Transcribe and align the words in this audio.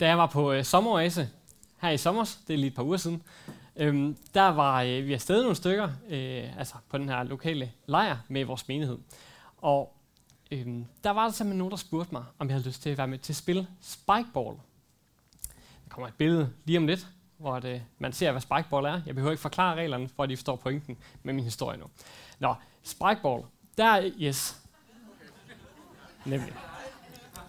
Da 0.00 0.06
jeg 0.06 0.18
var 0.18 0.26
på 0.26 0.52
øh, 0.52 0.64
sommeroase 0.64 1.30
her 1.80 1.90
i 1.90 1.98
sommer, 1.98 2.36
det 2.46 2.54
er 2.54 2.58
lige 2.58 2.66
et 2.66 2.74
par 2.74 2.82
uger 2.82 2.96
siden, 2.96 3.22
øhm, 3.76 4.16
der 4.34 4.48
var 4.48 4.82
øh, 4.82 5.06
vi 5.06 5.12
afsted 5.12 5.42
nogle 5.42 5.56
stykker, 5.56 5.88
øh, 6.08 6.58
altså 6.58 6.74
på 6.88 6.98
den 6.98 7.08
her 7.08 7.22
lokale 7.22 7.72
lejr 7.86 8.16
med 8.28 8.44
vores 8.44 8.68
menighed. 8.68 8.98
Og 9.56 9.96
øhm, 10.50 10.86
der 11.04 11.10
var 11.10 11.24
der 11.24 11.32
simpelthen 11.32 11.58
nogen, 11.58 11.70
der 11.70 11.76
spurgte 11.76 12.12
mig, 12.12 12.24
om 12.38 12.48
jeg 12.48 12.54
havde 12.54 12.66
lyst 12.66 12.82
til 12.82 12.90
at 12.90 12.98
være 12.98 13.08
med 13.08 13.18
til 13.18 13.32
at 13.32 13.36
spille 13.36 13.66
spikeball. 13.80 14.56
Der 15.84 15.88
kommer 15.88 16.08
et 16.08 16.14
billede 16.14 16.52
lige 16.64 16.78
om 16.78 16.86
lidt, 16.86 17.06
hvor 17.38 17.58
det, 17.58 17.74
øh, 17.74 17.80
man 17.98 18.12
ser, 18.12 18.30
hvad 18.30 18.40
spikeball 18.40 18.86
er. 18.86 19.00
Jeg 19.06 19.14
behøver 19.14 19.32
ikke 19.32 19.42
forklare 19.42 19.74
reglerne, 19.74 20.08
for 20.16 20.22
at 20.22 20.28
de 20.28 20.36
forstår 20.36 20.56
pointen 20.56 20.96
med 21.22 21.34
min 21.34 21.44
historie 21.44 21.78
nu. 21.78 21.86
Nå, 22.38 22.54
spikeball. 22.82 23.42
Der, 23.78 24.10
yes. 24.20 24.62
Nemlig. 26.24 26.52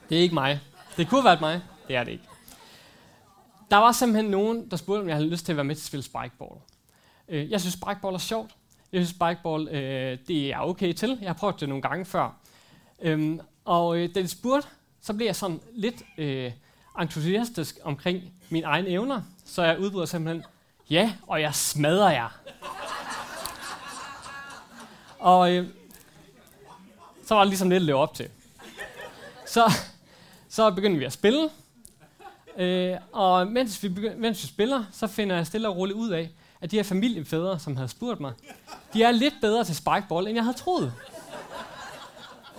Det 0.10 0.18
er 0.18 0.22
ikke 0.22 0.34
mig. 0.34 0.60
Det 0.98 1.10
kunne 1.10 1.22
have 1.22 1.26
været 1.26 1.42
mig. 1.42 1.62
Det 1.88 1.96
er 1.96 2.04
det 2.04 2.12
ikke. 2.12 2.24
Der 3.72 3.78
var 3.78 3.92
simpelthen 3.92 4.32
nogen, 4.32 4.72
der 4.72 4.78
spurgte, 4.78 5.02
om 5.02 5.08
jeg 5.08 5.16
havde 5.16 5.30
lyst 5.30 5.46
til 5.46 5.52
at 5.52 5.56
være 5.58 5.64
med 5.64 5.76
til 5.76 5.82
at 5.82 5.86
spille 5.86 6.04
spikeball. 6.04 6.60
Øh, 7.30 7.52
jeg 7.52 7.62
synes, 7.62 7.74
spikeball 7.74 8.16
er 8.16 8.20
sjovt. 8.20 8.56
Jeg 8.92 9.06
synes, 9.06 9.10
spikeball 9.10 9.68
øh, 9.68 10.18
det 10.28 10.54
er 10.54 10.60
okay 10.60 10.94
til. 10.94 11.18
Jeg 11.22 11.30
har 11.30 11.34
prøvet 11.34 11.60
det 11.60 11.70
nogle 11.70 11.82
gange 11.82 12.06
før. 12.06 12.36
Øhm, 13.02 13.42
og 13.66 13.98
øh, 13.98 14.16
da 14.16 14.22
de 14.22 14.28
spurgte, 14.28 14.68
så 15.02 15.14
blev 15.14 15.26
jeg 15.26 15.36
sådan 15.36 15.60
lidt 15.74 16.04
øh, 16.18 16.52
entusiastisk 17.02 17.80
omkring 17.84 18.34
mine 18.50 18.66
egne 18.66 18.90
evner. 18.90 19.22
Så 19.46 19.64
jeg 19.64 19.80
udbryder 19.80 20.06
simpelthen, 20.06 20.46
ja, 20.90 21.14
og 21.28 21.42
jeg 21.42 21.56
smadrer 21.56 22.12
jer. 22.12 22.40
og 25.20 25.52
øh, 25.52 25.68
så 27.26 27.36
var 27.36 27.42
det 27.42 27.50
ligesom 27.50 27.70
lidt 27.70 27.82
at 27.82 27.86
leve 27.86 27.98
op 27.98 28.14
til. 28.14 28.30
Så, 29.46 29.72
så 30.50 30.72
begyndte 30.72 31.00
vi 31.00 31.06
at 31.06 31.14
spille, 31.14 31.50
øh, 32.58 32.98
og 33.12 33.48
mens 33.48 33.84
vi, 33.84 33.88
begy- 33.88 34.16
mens 34.16 34.44
vi 34.44 34.48
spiller, 34.48 34.84
så 34.92 35.08
finder 35.08 35.36
jeg 35.36 35.48
stille 35.48 35.68
og 35.70 35.78
roligt 35.78 35.98
ud 35.98 36.10
af, 36.10 36.30
at 36.62 36.72
de 36.72 36.76
her 36.76 36.84
familiefædre, 36.84 37.60
som 37.60 37.76
havde 37.76 37.90
spurgt 37.90 38.20
mig, 38.20 38.34
de 38.94 39.04
er 39.04 39.12
lidt 39.12 39.34
bedre 39.42 39.64
til 39.64 39.76
spikeball, 39.76 40.28
end 40.28 40.36
jeg 40.36 40.44
havde 40.44 40.58
troet. 40.58 40.94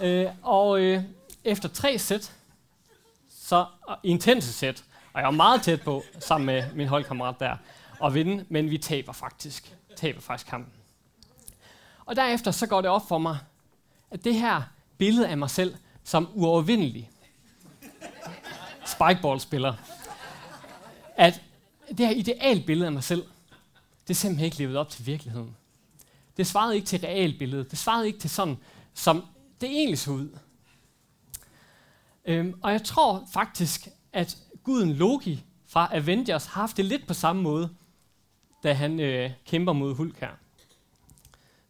Øh, 0.01 0.27
og 0.43 0.81
øh, 0.81 1.03
efter 1.45 1.69
tre 1.69 1.99
sæt, 1.99 2.33
så 3.31 3.67
intense 4.03 4.53
sæt, 4.53 4.85
og 5.13 5.21
jeg 5.21 5.25
var 5.25 5.31
meget 5.31 5.63
tæt 5.63 5.83
på, 5.83 6.03
sammen 6.19 6.47
med 6.47 6.65
min 6.75 6.89
holdkammerat 6.89 7.35
der, 7.41 7.57
at 8.05 8.15
vinde, 8.15 8.45
men 8.49 8.71
vi 8.71 8.79
taber 8.79 9.13
faktisk. 9.13 9.75
Taber 9.97 10.21
faktisk 10.21 10.51
kampen. 10.51 10.73
Og 12.07 12.17
derefter 12.17 12.51
så 12.51 12.67
går 12.67 12.81
det 12.81 12.91
op 12.91 13.09
for 13.09 13.19
mig, 13.19 13.39
at 14.11 14.25
det 14.25 14.35
her 14.35 14.63
billede 14.99 15.29
af 15.29 15.39
mig 15.39 15.51
selv 15.51 15.75
som 16.05 16.29
uovervindelig 16.35 17.11
spikeball-spiller, 18.99 19.75
at 21.17 21.43
det 21.89 22.07
her 22.07 22.11
idealbillede 22.11 22.87
af 22.87 22.93
mig 22.93 23.05
selv, 23.05 23.27
det 24.03 24.11
er 24.11 24.15
simpelthen 24.15 24.45
ikke 24.45 24.59
levet 24.59 24.77
op 24.77 24.89
til 24.89 25.07
virkeligheden. 25.07 25.57
Det 26.37 26.47
svarede 26.47 26.77
ikke 26.77 26.87
til 26.87 27.01
realbilledet. 27.01 27.71
Det 27.71 27.79
svarede 27.79 28.07
ikke 28.07 28.19
til 28.19 28.31
sådan, 28.31 28.57
som 28.95 29.25
det 29.61 29.69
egentlig 29.69 29.99
så 29.99 30.11
ud. 30.11 30.39
Øhm, 32.25 32.59
og 32.63 32.73
jeg 32.73 32.85
tror 32.85 33.29
faktisk, 33.33 33.89
at 34.13 34.39
guden 34.63 34.93
Loki 34.93 35.45
fra 35.67 35.89
Avengers 35.93 36.47
har 36.47 36.61
haft 36.61 36.77
det 36.77 36.85
lidt 36.85 37.07
på 37.07 37.15
samme 37.15 37.43
måde, 37.43 37.75
da 38.63 38.73
han 38.73 39.01
øh, 39.01 39.31
kæmper 39.47 39.73
mod 39.73 39.95
Hulk 39.95 40.21
her. 40.21 40.31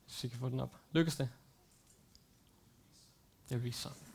Så 0.07 0.21
jeg 0.23 0.31
kan 0.31 0.41
få 0.41 0.49
den 0.49 0.61
op. 0.61 0.77
Lykkes 0.93 1.17
det? 1.17 1.29
Det 3.49 3.65
viser 3.65 3.81
sådan. 3.81 4.08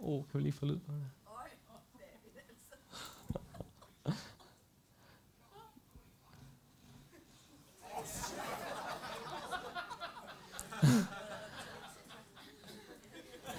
Åh, 0.00 0.18
oh, 0.18 0.24
kan 0.30 0.38
vi 0.38 0.42
lige 0.42 0.52
få 0.52 0.66
lyd 0.66 0.78
på 0.78 0.92
det? 0.92 1.04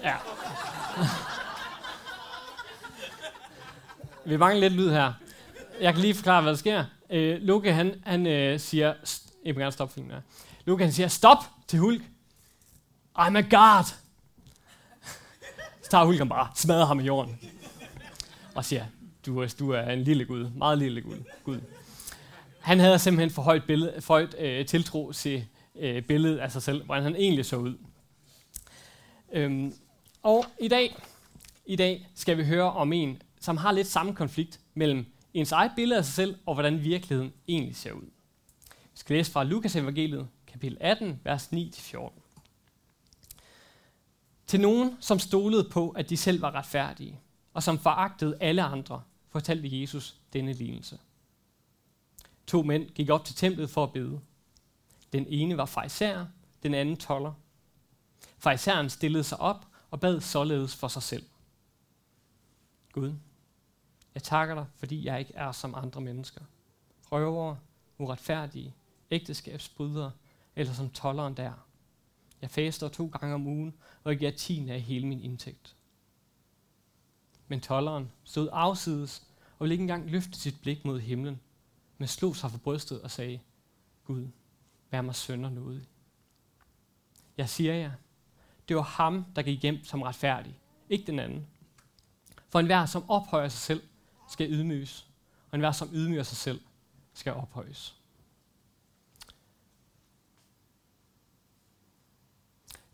ja. 0.04 0.16
Vi 4.26 4.38
mangler 4.38 4.60
lidt 4.70 4.74
lyd 4.74 4.90
her. 4.90 5.14
Jeg 5.82 5.94
kan 5.94 6.02
lige 6.02 6.16
forklare, 6.16 6.42
hvad 6.42 6.52
der 6.52 6.58
sker. 6.58 6.86
Øh, 7.10 7.42
Luke, 7.42 7.74
han, 7.74 8.02
han 8.06 8.28
øh, 8.28 8.60
siger... 8.60 8.94
St- 8.94 9.30
jeg 9.46 9.54
må 9.54 9.60
gerne 9.60 9.72
stoppe 9.72 9.94
filmen 9.94 10.12
her. 10.12 10.22
Luke, 10.66 10.84
han 10.84 10.94
siger, 10.94 11.08
stop 11.08 11.38
til 11.68 11.80
Hulk. 11.80 12.02
I'm 13.20 13.38
a 13.38 13.42
god. 13.42 13.99
Så 15.90 15.92
tager 15.92 16.06
Hulk 16.06 16.18
ham 16.18 16.30
bare, 16.30 16.48
smadrer 16.56 16.86
ham 16.86 17.00
i 17.00 17.04
jorden. 17.04 17.40
Og 18.56 18.66
siger, 18.66 18.86
du, 19.26 19.48
du 19.60 19.72
er 19.72 19.82
en 19.82 20.04
lille 20.04 20.26
gud. 20.26 20.50
Meget 20.50 20.78
lille 20.78 21.02
gud. 21.02 21.18
gud. 21.44 21.60
Han 22.60 22.80
havde 22.80 23.00
simpelthen 23.00 23.30
for 23.30 23.42
højt, 23.42 23.64
billede, 23.68 24.02
for 24.02 24.14
højt 24.14 24.36
øh, 24.40 24.66
tiltro 24.66 25.12
til 25.12 25.46
øh, 25.76 26.04
billedet 26.04 26.38
af 26.38 26.52
sig 26.52 26.64
selv, 26.64 26.86
hvordan 26.86 27.04
han 27.04 27.16
egentlig 27.16 27.46
så 27.46 27.56
ud. 27.56 27.78
Øhm, 29.32 29.74
og 30.24 30.46
i 30.60 30.68
dag, 30.68 30.96
i 31.66 31.76
dag 31.76 32.08
skal 32.16 32.38
vi 32.38 32.46
høre 32.46 32.72
om 32.72 32.94
en, 32.94 33.22
som 33.42 33.58
har 33.58 33.72
lidt 33.72 33.88
samme 33.88 34.16
konflikt 34.16 34.60
mellem 34.74 35.06
ens 35.34 35.52
eget 35.52 35.72
billede 35.76 35.98
af 35.98 36.06
sig 36.06 36.14
selv, 36.14 36.36
og 36.46 36.54
hvordan 36.54 36.84
virkeligheden 36.84 37.34
egentlig 37.48 37.76
ser 37.76 37.92
ud. 37.92 38.06
Vi 38.70 38.96
skal 38.96 39.16
læse 39.16 39.32
fra 39.32 39.44
Lukas 39.44 39.76
evangeliet, 39.76 40.28
kapitel 40.48 40.78
18, 40.82 41.20
vers 41.24 41.48
9-14. 41.48 42.29
Til 44.50 44.62
nogen, 44.62 44.98
som 45.00 45.20
stolede 45.20 45.70
på, 45.70 45.90
at 45.90 46.10
de 46.10 46.18
selv 46.18 46.42
var 46.42 46.52
retfærdige, 46.52 47.20
og 47.54 47.64
som 47.64 47.80
foragtede 47.80 48.38
alle 48.42 48.64
andre, 48.64 49.04
fortalte 49.32 49.82
Jesus 49.82 50.16
denne 50.34 50.54
lignelse. 50.54 51.00
To 52.48 52.64
mænd 52.64 52.90
gik 52.90 53.10
op 53.10 53.26
til 53.26 53.36
templet 53.36 53.70
for 53.70 53.84
at 53.84 53.94
bede. 53.94 54.20
Den 55.14 55.26
ene 55.28 55.58
var 55.58 55.66
fejser, 55.66 56.26
den 56.64 56.74
anden 56.74 56.98
toller. 56.98 57.34
Fejseren 58.38 58.90
stillede 58.90 59.24
sig 59.24 59.40
op 59.40 59.66
og 59.92 60.00
bad 60.00 60.22
således 60.22 60.76
for 60.76 60.88
sig 60.88 61.04
selv. 61.04 61.26
Gud, 62.92 63.14
jeg 64.14 64.24
takker 64.24 64.56
dig, 64.56 64.66
fordi 64.78 65.06
jeg 65.06 65.20
ikke 65.20 65.34
er 65.34 65.52
som 65.52 65.76
andre 65.76 66.02
mennesker. 66.02 66.42
Røvere, 67.12 67.58
uretfærdige, 67.98 68.76
ægteskabsbrydere, 69.12 70.12
eller 70.56 70.74
som 70.74 70.90
tolleren 70.90 71.38
der. 71.38 71.69
Jeg 72.42 72.50
faster 72.50 72.88
to 72.88 73.08
gange 73.08 73.36
om 73.36 73.48
ugen, 73.48 73.76
og 74.04 74.12
jeg 74.12 74.20
giver 74.20 74.32
tiende 74.32 74.74
af 74.74 74.82
hele 74.82 75.08
min 75.08 75.22
indtægt. 75.22 75.76
Men 77.48 77.62
tolleren 77.62 78.12
stod 78.24 78.50
afsides 78.52 79.28
og 79.60 79.64
ville 79.64 79.74
ikke 79.74 79.82
engang 79.82 80.10
løfte 80.10 80.40
sit 80.40 80.62
blik 80.62 80.86
mod 80.86 81.00
himlen, 81.00 81.40
men 81.98 82.08
slog 82.08 82.36
sig 82.36 82.52
for 82.52 82.58
brystet 82.58 83.02
og 83.02 83.12
sagde, 83.12 83.40
Gud, 84.06 84.28
vær 84.92 85.02
mig 85.02 85.16
sønder 85.16 85.50
noget. 85.50 85.88
Jeg 87.38 87.50
siger 87.50 87.74
jer, 87.74 87.92
det 88.68 88.76
var 88.76 88.82
ham, 88.82 89.26
der 89.36 89.42
gik 89.42 89.62
hjem 89.62 89.84
som 89.84 90.02
retfærdig, 90.02 90.60
ikke 90.90 91.08
den 91.08 91.20
anden. 91.20 91.48
For 92.50 92.60
enhver, 92.60 92.86
som 92.86 93.10
ophøjer 93.10 93.50
sig 93.50 93.60
selv, 93.60 93.84
skal 94.30 94.52
ydmyges, 94.52 95.10
og 95.52 95.56
enhver, 95.56 95.72
som 95.72 95.90
ydmyger 95.94 96.24
sig 96.24 96.38
selv, 96.38 96.62
skal 97.14 97.34
ophøjes. 97.34 97.99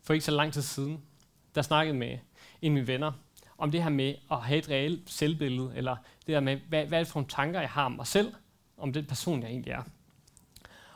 For 0.06 0.14
ikke 0.14 0.24
så 0.24 0.30
lang 0.30 0.52
tid 0.52 0.62
siden, 0.62 1.02
der 1.54 1.62
snakkede 1.62 1.96
med 1.96 2.10
en 2.10 2.18
af 2.62 2.70
mine 2.70 2.86
venner 2.86 3.12
om 3.58 3.70
det 3.70 3.82
her 3.82 3.90
med 3.90 4.14
at 4.30 4.40
have 4.42 4.58
et 4.58 4.68
reelt 4.68 5.10
selvbillede, 5.10 5.72
eller 5.76 5.96
det 6.26 6.32
der 6.32 6.40
med, 6.40 6.56
hvad, 6.68 6.86
hvad 6.86 6.98
er 6.98 7.04
det 7.04 7.12
for 7.12 7.20
nogle 7.20 7.28
tanker, 7.28 7.60
jeg 7.60 7.70
har 7.70 7.84
om 7.84 7.92
mig 7.92 8.06
selv, 8.06 8.34
om 8.76 8.92
den 8.92 9.04
person, 9.04 9.42
jeg 9.42 9.50
egentlig 9.50 9.72
er. 9.72 9.82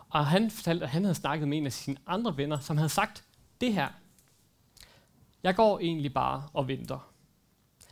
Og 0.08 0.26
han 0.26 0.50
fortalte, 0.50 0.84
at 0.84 0.90
han 0.90 1.04
havde 1.04 1.14
snakket 1.14 1.48
med 1.48 1.58
en 1.58 1.66
af 1.66 1.72
sine 1.72 1.96
andre 2.06 2.36
venner, 2.36 2.60
som 2.60 2.76
havde 2.76 2.88
sagt 2.88 3.24
det 3.60 3.74
her. 3.74 3.88
Jeg 5.42 5.54
går 5.54 5.78
egentlig 5.78 6.14
bare 6.14 6.48
og 6.52 6.68
venter. 6.68 7.12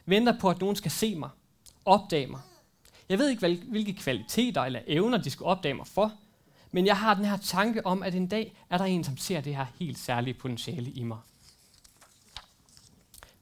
Venter 0.06 0.40
på, 0.40 0.50
at 0.50 0.60
nogen 0.60 0.76
skal 0.76 0.90
se 0.90 1.14
mig, 1.14 1.30
opdage 1.84 2.26
mig. 2.26 2.40
Jeg 3.08 3.18
ved 3.18 3.28
ikke, 3.28 3.64
hvilke 3.68 3.92
kvaliteter 3.92 4.62
eller 4.62 4.80
evner, 4.86 5.18
de 5.18 5.30
skal 5.30 5.44
opdage 5.44 5.74
mig 5.74 5.86
for, 5.86 6.12
men 6.70 6.86
jeg 6.86 6.98
har 6.98 7.14
den 7.14 7.24
her 7.24 7.36
tanke 7.36 7.86
om, 7.86 8.02
at 8.02 8.14
en 8.14 8.26
dag 8.26 8.56
er 8.70 8.78
der 8.78 8.84
en, 8.84 9.04
som 9.04 9.16
ser 9.16 9.40
det 9.40 9.56
her 9.56 9.66
helt 9.78 9.98
særlige 9.98 10.34
potentiale 10.34 10.90
i 10.90 11.02
mig. 11.02 11.18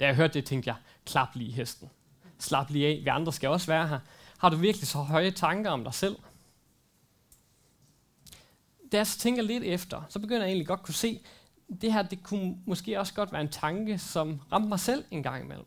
Da 0.01 0.07
jeg 0.07 0.15
hørte 0.15 0.35
det, 0.35 0.45
tænkte 0.45 0.69
jeg, 0.69 0.77
klap 1.07 1.35
lige 1.35 1.53
hesten. 1.53 1.91
Slap 2.39 2.71
lige 2.71 2.87
af, 2.87 3.01
vi 3.05 3.09
andre 3.09 3.33
skal 3.33 3.49
også 3.49 3.67
være 3.67 3.89
her. 3.89 3.99
Har 4.39 4.49
du 4.49 4.57
virkelig 4.57 4.89
så 4.89 4.99
høje 4.99 5.31
tanker 5.31 5.71
om 5.71 5.85
dig 5.85 5.95
selv? 5.95 6.17
Da 8.93 8.97
jeg 8.97 9.07
så 9.07 9.19
tænker 9.19 9.43
lidt 9.43 9.65
efter, 9.65 10.03
så 10.09 10.19
begynder 10.19 10.43
jeg 10.43 10.49
egentlig 10.49 10.67
godt 10.67 10.83
kunne 10.83 10.95
se, 10.95 11.21
det 11.81 11.93
her 11.93 12.03
det 12.03 12.23
kunne 12.23 12.57
måske 12.67 13.01
også 13.01 13.15
godt 13.15 13.33
være 13.33 13.41
en 13.41 13.49
tanke, 13.49 13.99
som 13.99 14.41
ramte 14.53 14.69
mig 14.69 14.81
selv 14.81 15.05
en 15.11 15.23
gang 15.23 15.45
imellem. 15.45 15.67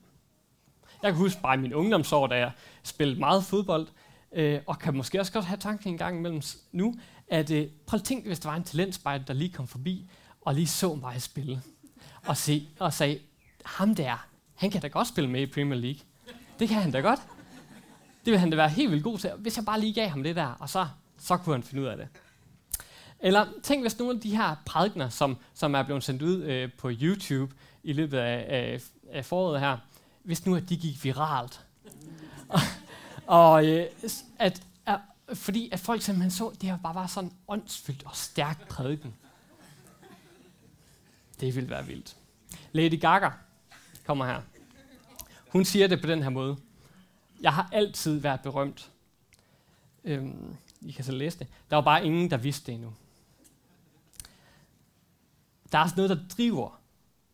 Jeg 1.03 1.11
kan 1.11 1.17
huske 1.17 1.41
bare 1.41 1.56
i 1.56 1.59
min 1.59 1.73
ungdomsår, 1.73 2.27
da 2.27 2.35
jeg 2.35 2.51
spillede 2.83 3.19
meget 3.19 3.44
fodbold, 3.44 3.88
øh, 4.31 4.61
og 4.67 4.79
kan 4.79 4.97
måske 4.97 5.19
også 5.19 5.31
godt 5.31 5.45
have 5.45 5.57
tanken 5.57 5.89
en 5.89 5.97
gang 5.97 6.17
imellem 6.17 6.41
nu, 6.71 6.95
at 7.30 7.52
øh, 7.52 7.68
prøv 7.86 7.98
at 7.98 8.04
tænke, 8.04 8.28
hvis 8.28 8.40
der 8.40 8.50
var 8.50 8.56
en 8.56 8.64
talentspejder, 8.64 9.26
der 9.26 9.34
lige 9.34 9.50
kom 9.50 9.68
forbi, 9.68 10.10
og 10.42 10.54
lige 10.54 10.68
så 10.68 10.96
mig 10.96 11.22
spille, 11.22 11.62
og, 12.26 12.38
se, 12.38 12.68
og 12.80 12.94
sagde, 12.94 13.20
ham 13.66 13.96
der, 13.96 14.28
han 14.56 14.72
kan 14.72 14.81
da 14.81 14.88
godt 14.88 15.08
spille 15.08 15.30
med 15.30 15.42
i 15.42 15.46
Premier 15.46 15.80
League. 15.80 16.00
Det 16.60 16.68
kan 16.70 16.81
han 16.81 16.92
da 16.92 17.00
godt. 17.00 17.20
Det 18.26 18.31
vil 18.31 18.40
han 18.40 18.50
da 18.50 18.56
være 18.56 18.70
helt 18.70 18.92
vildt 18.92 19.04
god 19.04 19.18
til, 19.18 19.31
hvis 19.38 19.58
jeg 19.58 19.66
bare 19.66 19.80
lige 19.80 19.94
gav 19.94 20.10
ham 20.10 20.24
det 20.24 20.36
der, 20.36 20.46
og 20.60 20.70
så, 20.70 20.88
så 21.18 21.38
kunne 21.38 21.56
han 21.56 21.64
finde 21.64 21.84
ud 21.84 21.88
af 21.88 21.98
det. 21.98 22.08
Eller 23.20 23.46
tænk, 23.64 23.84
hvis 23.84 24.00
nogle 24.00 24.16
af 24.16 24.22
de 24.22 24.36
her 24.38 24.56
prædikner, 24.66 25.10
som, 25.10 25.38
som 25.54 25.76
er 25.76 25.84
blevet 25.84 26.04
sendt 26.04 26.22
ud 26.22 26.44
øh, 26.44 26.70
på 26.78 26.92
YouTube 27.02 27.56
i 27.84 27.94
løbet 27.94 28.18
af, 28.18 28.46
af, 28.50 28.81
af 29.12 29.26
foråret 29.26 29.60
her, 29.60 29.78
hvis 30.24 30.46
nu 30.46 30.56
at 30.56 30.70
de 30.70 30.78
gik 30.78 31.04
viralt. 31.04 31.62
og 32.50 32.60
og 33.26 33.66
øh, 33.66 33.86
at, 34.40 34.62
fordi 35.34 35.70
at 35.72 35.80
folk 35.80 36.02
simpelthen 36.02 36.31
så, 36.31 36.52
det 36.62 36.70
her 36.70 36.78
bare 36.78 36.96
var 36.96 37.08
sådan 37.08 37.31
åndsfyldt 37.48 38.04
og 38.04 38.16
stærk 38.16 38.68
prædiken. 38.68 39.16
Det 41.40 41.56
ville 41.56 41.70
være 41.70 41.86
vildt. 41.86 42.16
Lady 42.72 43.02
Gaga 43.02 43.30
kommer 44.06 44.26
her. 44.26 44.42
Hun 45.50 45.66
siger 45.66 45.88
det 45.88 46.02
på 46.02 46.08
den 46.08 46.24
her 46.24 46.30
måde. 46.30 46.58
Jeg 47.42 47.54
har 47.54 47.70
altid 47.72 48.20
været 48.20 48.42
berømt. 48.42 48.92
Øhm, 50.04 50.56
I 50.81 50.92
kan 50.92 51.06
så 51.06 51.12
læse 51.12 51.40
det. 51.40 51.48
Der 51.70 51.76
var 51.76 51.84
bare 51.84 52.06
ingen, 52.06 52.31
der 52.31 52.38
vidste 52.38 52.66
det 52.66 52.74
endnu. 52.74 52.94
Der 55.72 55.78
er 55.78 55.84
også 55.84 55.96
noget, 55.96 56.10
der 56.10 56.28
driver 56.38 56.80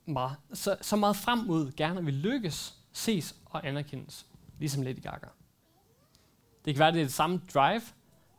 mig 0.06 0.36
så, 0.54 0.78
så 0.82 0.96
meget 0.96 1.16
frem 1.16 1.40
mod 1.40 1.72
gerne 1.72 2.06
vil 2.06 2.14
lykkes, 2.14 2.74
ses 2.94 3.36
og 3.46 3.68
anerkendes, 3.68 4.26
ligesom 4.60 4.82
Lady 4.82 5.02
Gaga. 5.02 5.28
Det 6.66 6.76
kan 6.76 6.80
være, 6.80 6.92
det 6.92 7.00
er 7.00 7.04
det 7.04 7.14
samme 7.14 7.42
drive, 7.54 7.82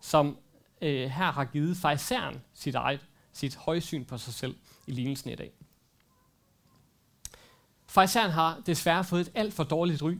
som 0.01 0.39
øh, 0.83 1.11
her 1.11 1.33
har 1.33 1.45
givet 1.45 1.77
fejseren 1.77 2.43
sit 2.55 2.75
eget, 2.75 3.07
sit 3.33 3.57
højsyn 3.57 4.05
på 4.05 4.19
sig 4.19 4.35
selv 4.35 4.57
i 4.87 4.93
lignelsen 4.93 5.31
i 5.31 5.35
dag. 5.35 5.53
Fejseren 7.87 8.31
har 8.31 8.63
desværre 8.67 9.05
fået 9.05 9.21
et 9.21 9.33
alt 9.35 9.55
for 9.55 9.65
dårligt 9.65 10.03
ry. 10.03 10.19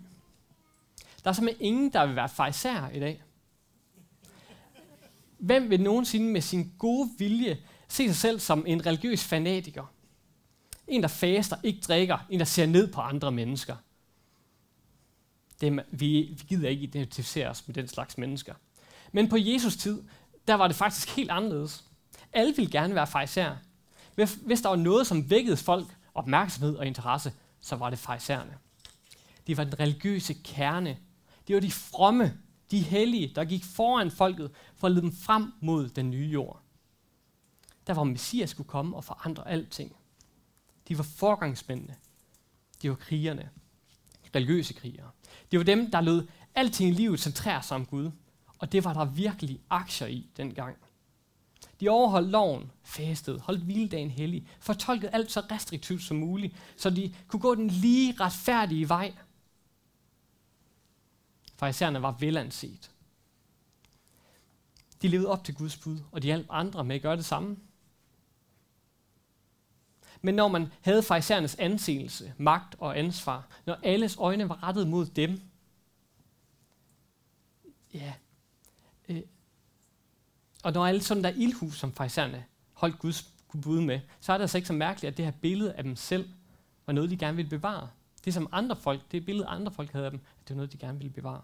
Der 1.25 1.31
er 1.31 1.33
simpelthen 1.33 1.67
ingen, 1.67 1.93
der 1.93 2.07
vil 2.07 2.17
være 2.17 2.29
fejser 2.29 2.89
i 2.89 3.01
dag. 3.01 3.23
Hvem 5.39 5.71
vil 5.71 5.81
nogensinde 5.81 6.33
med 6.33 6.41
sin 6.41 6.73
gode 6.79 7.11
vilje 7.19 7.59
se 7.89 8.07
sig 8.07 8.17
selv 8.17 8.41
som 8.41 8.65
en 8.67 8.87
religiøs 8.87 9.25
fanatiker? 9.25 9.93
En, 10.87 11.03
der 11.03 11.09
faster, 11.09 11.57
ikke 11.63 11.81
drikker, 11.81 12.19
en, 12.31 12.39
der 12.39 12.45
ser 12.45 12.67
ned 12.67 12.93
på 12.93 13.01
andre 13.01 13.33
mennesker. 13.33 13.77
Det, 15.61 15.85
vi, 15.91 16.07
vi 16.09 16.45
gider 16.49 16.69
ikke 16.69 16.83
identificere 16.83 17.49
os 17.49 17.67
med 17.69 17.75
den 17.75 17.89
slags 17.89 18.19
mennesker. 18.19 18.55
Men 19.13 19.29
på 19.29 19.37
Jesus 19.37 19.77
tid, 19.77 20.03
der 20.49 20.55
var 20.55 20.67
det 20.67 20.77
faktisk 20.77 21.17
helt 21.17 21.31
anderledes. 21.31 21.85
Alle 22.33 22.57
ville 22.57 22.71
gerne 22.71 22.95
være 22.95 23.07
fejser. 23.07 23.57
Hvis 24.43 24.61
der 24.61 24.69
var 24.69 24.77
noget, 24.77 25.07
som 25.07 25.31
vækkede 25.31 25.57
folk 25.57 25.87
opmærksomhed 26.15 26.77
og 26.77 26.87
interesse, 26.87 27.33
så 27.61 27.77
var 27.77 27.91
det 27.91 27.99
fejserne. 27.99 28.59
De 29.47 29.57
var 29.57 29.65
den 29.65 29.81
religiøse 29.81 30.35
kerne. 30.45 30.99
Det 31.49 31.55
var 31.55 31.61
de 31.61 31.73
fromme, 31.73 32.39
de 32.71 32.81
hellige, 32.81 33.33
der 33.35 33.45
gik 33.45 33.65
foran 33.65 34.11
folket 34.11 34.51
for 34.75 34.87
at 34.87 34.93
lede 34.93 35.03
dem 35.03 35.13
frem 35.13 35.53
mod 35.61 35.89
den 35.89 36.11
nye 36.11 36.27
jord. 36.27 36.61
Der 37.87 37.95
var 37.95 38.05
Messias 38.05 38.51
skulle 38.51 38.69
komme 38.69 38.97
og 38.97 39.05
forandre 39.05 39.49
alting. 39.49 39.97
De 40.89 40.99
var 40.99 41.05
forgangsmændene. 41.05 41.97
De 42.83 42.89
var 42.89 42.97
krigerne. 42.97 43.51
Religiøse 44.35 44.75
krigere. 44.75 45.11
Det 45.51 45.59
var 45.59 45.65
dem, 45.65 45.91
der 45.91 46.01
lød 46.01 46.27
alting 46.55 46.91
i 46.91 46.93
livet 46.93 47.21
centrere 47.21 47.63
sig 47.63 47.75
om 47.75 47.87
Gud. 47.87 48.11
Og 48.59 48.73
det 48.73 48.85
var 48.85 48.93
der 48.93 49.05
virkelig 49.05 49.61
aktier 49.71 50.09
i 50.09 50.31
dengang. 50.37 50.77
De 51.81 51.89
overholdt 51.89 52.31
loven, 52.31 52.71
fastede, 52.83 53.41
holdt 53.41 53.63
hviledagen 53.63 54.11
hellig, 54.11 54.49
fortolkede 54.61 55.13
alt 55.13 55.33
så 55.33 55.41
restriktivt 55.41 56.03
som 56.03 56.17
muligt, 56.17 56.57
så 56.77 56.91
de 56.91 57.15
kunne 57.29 57.41
gå 57.41 57.55
den 57.55 57.69
lige 57.69 58.15
retfærdige 58.21 58.89
vej. 58.89 59.15
Farisæerne 61.57 62.03
var 62.03 62.17
velanset. 62.21 62.91
De 65.03 65.09
levede 65.09 65.29
op 65.29 65.45
til 65.45 65.55
Guds 65.55 65.77
bud, 65.77 65.99
og 66.13 66.23
de 66.23 66.27
hjalp 66.27 66.47
andre 66.51 66.85
med 66.85 66.97
at 66.97 67.03
gøre 67.03 67.17
det 67.17 67.25
samme. 67.25 67.57
Men 70.27 70.35
når 70.35 70.49
man 70.49 70.73
havde 70.81 71.03
fejsernes 71.03 71.55
anseelse, 71.55 72.35
magt 72.39 72.75
og 72.79 72.99
ansvar, 72.99 73.47
når 73.67 73.79
alles 73.83 74.17
øjne 74.17 74.49
var 74.49 74.63
rettet 74.63 74.89
mod 74.89 75.07
dem, 75.07 75.41
ja, 77.95 78.15
øh, 79.09 79.23
og 80.63 80.73
når 80.73 80.87
alle 80.87 81.03
sådan 81.03 81.25
der 81.25 81.31
ildhus, 81.31 81.79
som 81.79 81.93
fejserne 81.93 82.45
holdt 82.73 82.99
Guds 82.99 83.33
bud 83.63 83.81
med, 83.81 84.01
så 84.21 84.33
er 84.33 84.39
det 84.39 84.43
altså 84.43 84.59
ikke 84.59 84.69
så 84.69 84.73
mærkeligt, 84.73 85.11
at 85.11 85.17
det 85.17 85.25
her 85.25 85.33
billede 85.33 85.73
af 85.73 85.85
dem 85.85 85.97
selv 85.97 86.29
var 86.87 86.93
noget, 86.93 87.11
de 87.11 87.17
gerne 87.17 87.37
ville 87.37 87.51
bevare. 87.51 87.89
Det 88.25 88.35
som 88.35 88.49
andre 88.53 88.77
folk, 88.77 89.13
det 89.13 89.27
billede 89.27 89.47
andre 89.47 89.73
folk 89.73 89.93
havde 89.93 90.05
af 90.05 90.11
dem, 90.11 90.21
at 90.41 90.49
det 90.49 90.55
var 90.55 90.57
noget, 90.57 90.73
de 90.73 90.79
gerne 90.79 90.99
ville 90.99 91.13
bevare. 91.13 91.43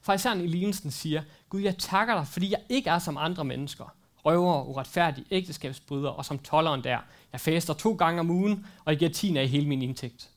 Fejseren 0.00 0.40
i 0.40 0.46
lignelsen 0.46 0.90
siger, 0.90 1.22
Gud, 1.48 1.60
jeg 1.60 1.78
takker 1.78 2.14
dig, 2.14 2.26
fordi 2.26 2.50
jeg 2.50 2.62
ikke 2.68 2.90
er 2.90 2.98
som 2.98 3.16
andre 3.16 3.44
mennesker. 3.44 3.96
Røver, 4.24 4.64
uretfærdige, 4.64 5.26
ægteskabsbrydere 5.30 6.12
og 6.12 6.24
som 6.24 6.38
tolleren 6.38 6.84
der. 6.84 6.98
Jeg 7.32 7.40
faster 7.40 7.74
to 7.74 7.94
gange 7.94 8.20
om 8.20 8.30
ugen, 8.30 8.66
og 8.84 8.92
jeg 8.92 8.98
giver 8.98 9.10
tiende 9.10 9.40
af 9.40 9.48
hele 9.48 9.68
min 9.68 9.82
indtægt. 9.82 10.30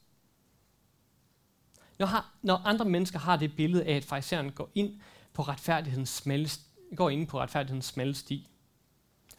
Når, 2.00 2.06
har, 2.06 2.34
når 2.42 2.62
andre 2.66 2.86
mennesker 2.86 3.20
har 3.20 3.38
det 3.38 3.56
billede 3.56 3.86
af, 3.86 3.96
at 3.96 4.06
farisæeren 4.06 4.52
går 4.52 4.70
ind 4.76 5.00
på 5.34 5.42
retfærdighedens 5.42 6.10
smalle, 6.10 6.50
går 6.96 7.10
ind 7.10 7.28
på 7.28 7.40
retfærdighedens 7.40 7.86
smalle 7.86 8.16
sti, 8.16 8.48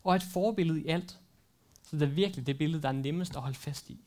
og 0.05 0.13
er 0.13 0.17
et 0.17 0.23
forbillede 0.33 0.81
i 0.81 0.89
alt, 0.89 1.19
så 1.83 1.97
det 1.97 2.03
er 2.03 2.07
virkelig 2.07 2.47
det 2.47 2.59
billede, 2.59 2.83
der 2.83 2.89
er 2.89 2.93
nemmest 2.93 3.37
at 3.37 3.43
holde 3.43 3.57
fast 3.57 3.91
i. 3.91 4.01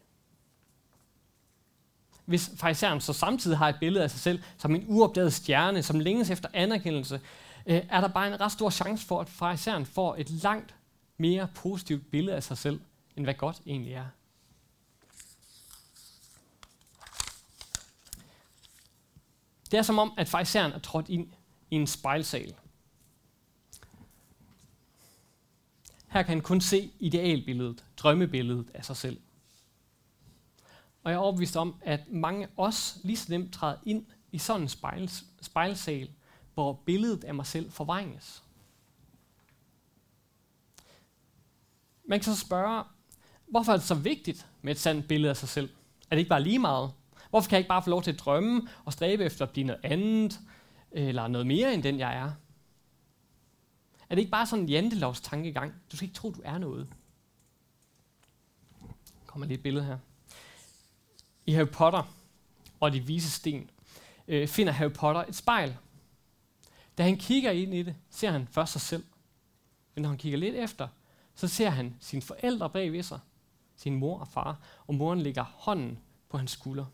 Hvis 2.25 2.51
farisæeren 2.55 3.01
så 3.01 3.13
samtidig 3.13 3.57
har 3.57 3.69
et 3.69 3.75
billede 3.79 4.03
af 4.03 4.11
sig 4.11 4.19
selv 4.19 4.41
som 4.57 4.75
en 4.75 4.85
uopdaget 4.87 5.33
stjerne, 5.33 5.83
som 5.83 5.99
længes 5.99 6.29
efter 6.29 6.49
anerkendelse, 6.53 7.21
øh, 7.69 7.85
er 7.89 8.01
der 8.01 8.07
bare 8.07 8.27
en 8.27 8.41
ret 8.41 8.51
stor 8.51 8.69
chance 8.69 9.05
for, 9.05 9.21
at 9.21 9.29
farisæeren 9.29 9.85
får 9.85 10.15
et 10.15 10.29
langt 10.29 10.75
mere 11.17 11.47
positivt 11.55 12.11
billede 12.11 12.35
af 12.35 12.43
sig 12.43 12.57
selv, 12.57 12.81
end 13.15 13.25
hvad 13.25 13.33
godt 13.33 13.61
egentlig 13.65 13.93
er. 13.93 14.05
Det 19.71 19.77
er 19.77 19.81
som 19.81 19.99
om, 19.99 20.13
at 20.17 20.27
farisæeren 20.29 20.71
er 20.71 20.79
trådt 20.79 21.09
ind 21.09 21.33
i 21.71 21.75
en 21.75 21.87
spejlsal. 21.87 22.55
Her 26.07 26.23
kan 26.23 26.29
han 26.29 26.41
kun 26.41 26.61
se 26.61 26.91
idealbilledet, 26.99 27.85
drømmebilledet 27.97 28.71
af 28.73 28.85
sig 28.85 28.97
selv. 28.97 29.21
Og 31.03 31.11
jeg 31.11 31.17
er 31.17 31.21
overbevist 31.21 31.57
om, 31.57 31.75
at 31.81 32.11
mange 32.11 32.45
af 32.45 32.49
os 32.57 32.97
lige 33.03 33.17
så 33.17 33.31
nemt 33.31 33.53
træder 33.53 33.77
ind 33.83 34.05
i 34.31 34.37
sådan 34.37 34.61
en 34.61 34.67
spejls- 34.67 35.25
spejlsal, 35.41 36.09
hvor 36.59 36.73
billedet 36.73 37.23
af 37.23 37.35
mig 37.35 37.45
selv 37.45 37.71
forvrænges. 37.71 38.43
Man 42.05 42.19
kan 42.19 42.23
så 42.23 42.39
spørge, 42.39 42.83
hvorfor 43.47 43.71
er 43.71 43.77
det 43.77 43.85
så 43.85 43.95
vigtigt 43.95 44.47
med 44.61 44.71
et 44.71 44.79
sandt 44.79 45.07
billede 45.07 45.29
af 45.29 45.37
sig 45.37 45.49
selv? 45.49 45.69
Er 46.09 46.15
det 46.15 46.17
ikke 46.17 46.29
bare 46.29 46.43
lige 46.43 46.59
meget? 46.59 46.91
Hvorfor 47.29 47.49
kan 47.49 47.55
jeg 47.55 47.59
ikke 47.59 47.67
bare 47.67 47.83
få 47.83 47.89
lov 47.89 48.03
til 48.03 48.11
at 48.11 48.19
drømme 48.19 48.67
og 48.85 48.93
stræbe 48.93 49.23
efter 49.23 49.45
at 49.45 49.51
blive 49.51 49.67
noget 49.67 49.79
andet, 49.83 50.39
eller 50.91 51.27
noget 51.27 51.47
mere 51.47 51.73
end 51.73 51.83
den 51.83 51.99
jeg 51.99 52.17
er? 52.17 52.31
Er 54.09 54.15
det 54.15 54.19
ikke 54.19 54.31
bare 54.31 54.45
sådan 54.45 54.63
en 54.63 54.69
jantelovs 54.69 55.21
tankegang? 55.21 55.73
Du 55.91 55.97
skal 55.97 56.05
ikke 56.05 56.15
tro, 56.15 56.31
du 56.31 56.41
er 56.43 56.57
noget. 56.57 56.87
Der 58.81 59.25
kommer 59.25 59.47
lige 59.47 59.57
et 59.57 59.63
billede 59.63 59.85
her. 59.85 59.97
I 61.45 61.51
Harry 61.51 61.69
Potter 61.69 62.13
og 62.79 62.93
de 62.93 62.99
vise 62.99 63.31
sten 63.31 63.69
øh, 64.27 64.47
finder 64.47 64.73
Harry 64.73 64.93
Potter 64.93 65.23
et 65.23 65.35
spejl. 65.35 65.77
Da 66.99 67.03
han 67.03 67.17
kigger 67.17 67.51
ind 67.51 67.73
i 67.73 67.83
det, 67.83 67.95
ser 68.09 68.31
han 68.31 68.47
først 68.47 68.71
sig 68.71 68.81
selv. 68.81 69.05
Men 69.95 70.01
når 70.01 70.09
han 70.09 70.17
kigger 70.17 70.39
lidt 70.39 70.55
efter, 70.55 70.87
så 71.35 71.47
ser 71.47 71.69
han 71.69 71.95
sine 71.99 72.21
forældre 72.21 72.69
bag 72.69 72.91
ved 72.91 73.03
sig, 73.03 73.19
sin 73.75 73.95
mor 73.95 74.19
og 74.19 74.27
far, 74.27 74.61
og 74.87 74.95
moren 74.95 75.21
lægger 75.21 75.43
hånden 75.43 75.99
på 76.29 76.37
hans 76.37 76.51
skulder. 76.51 76.85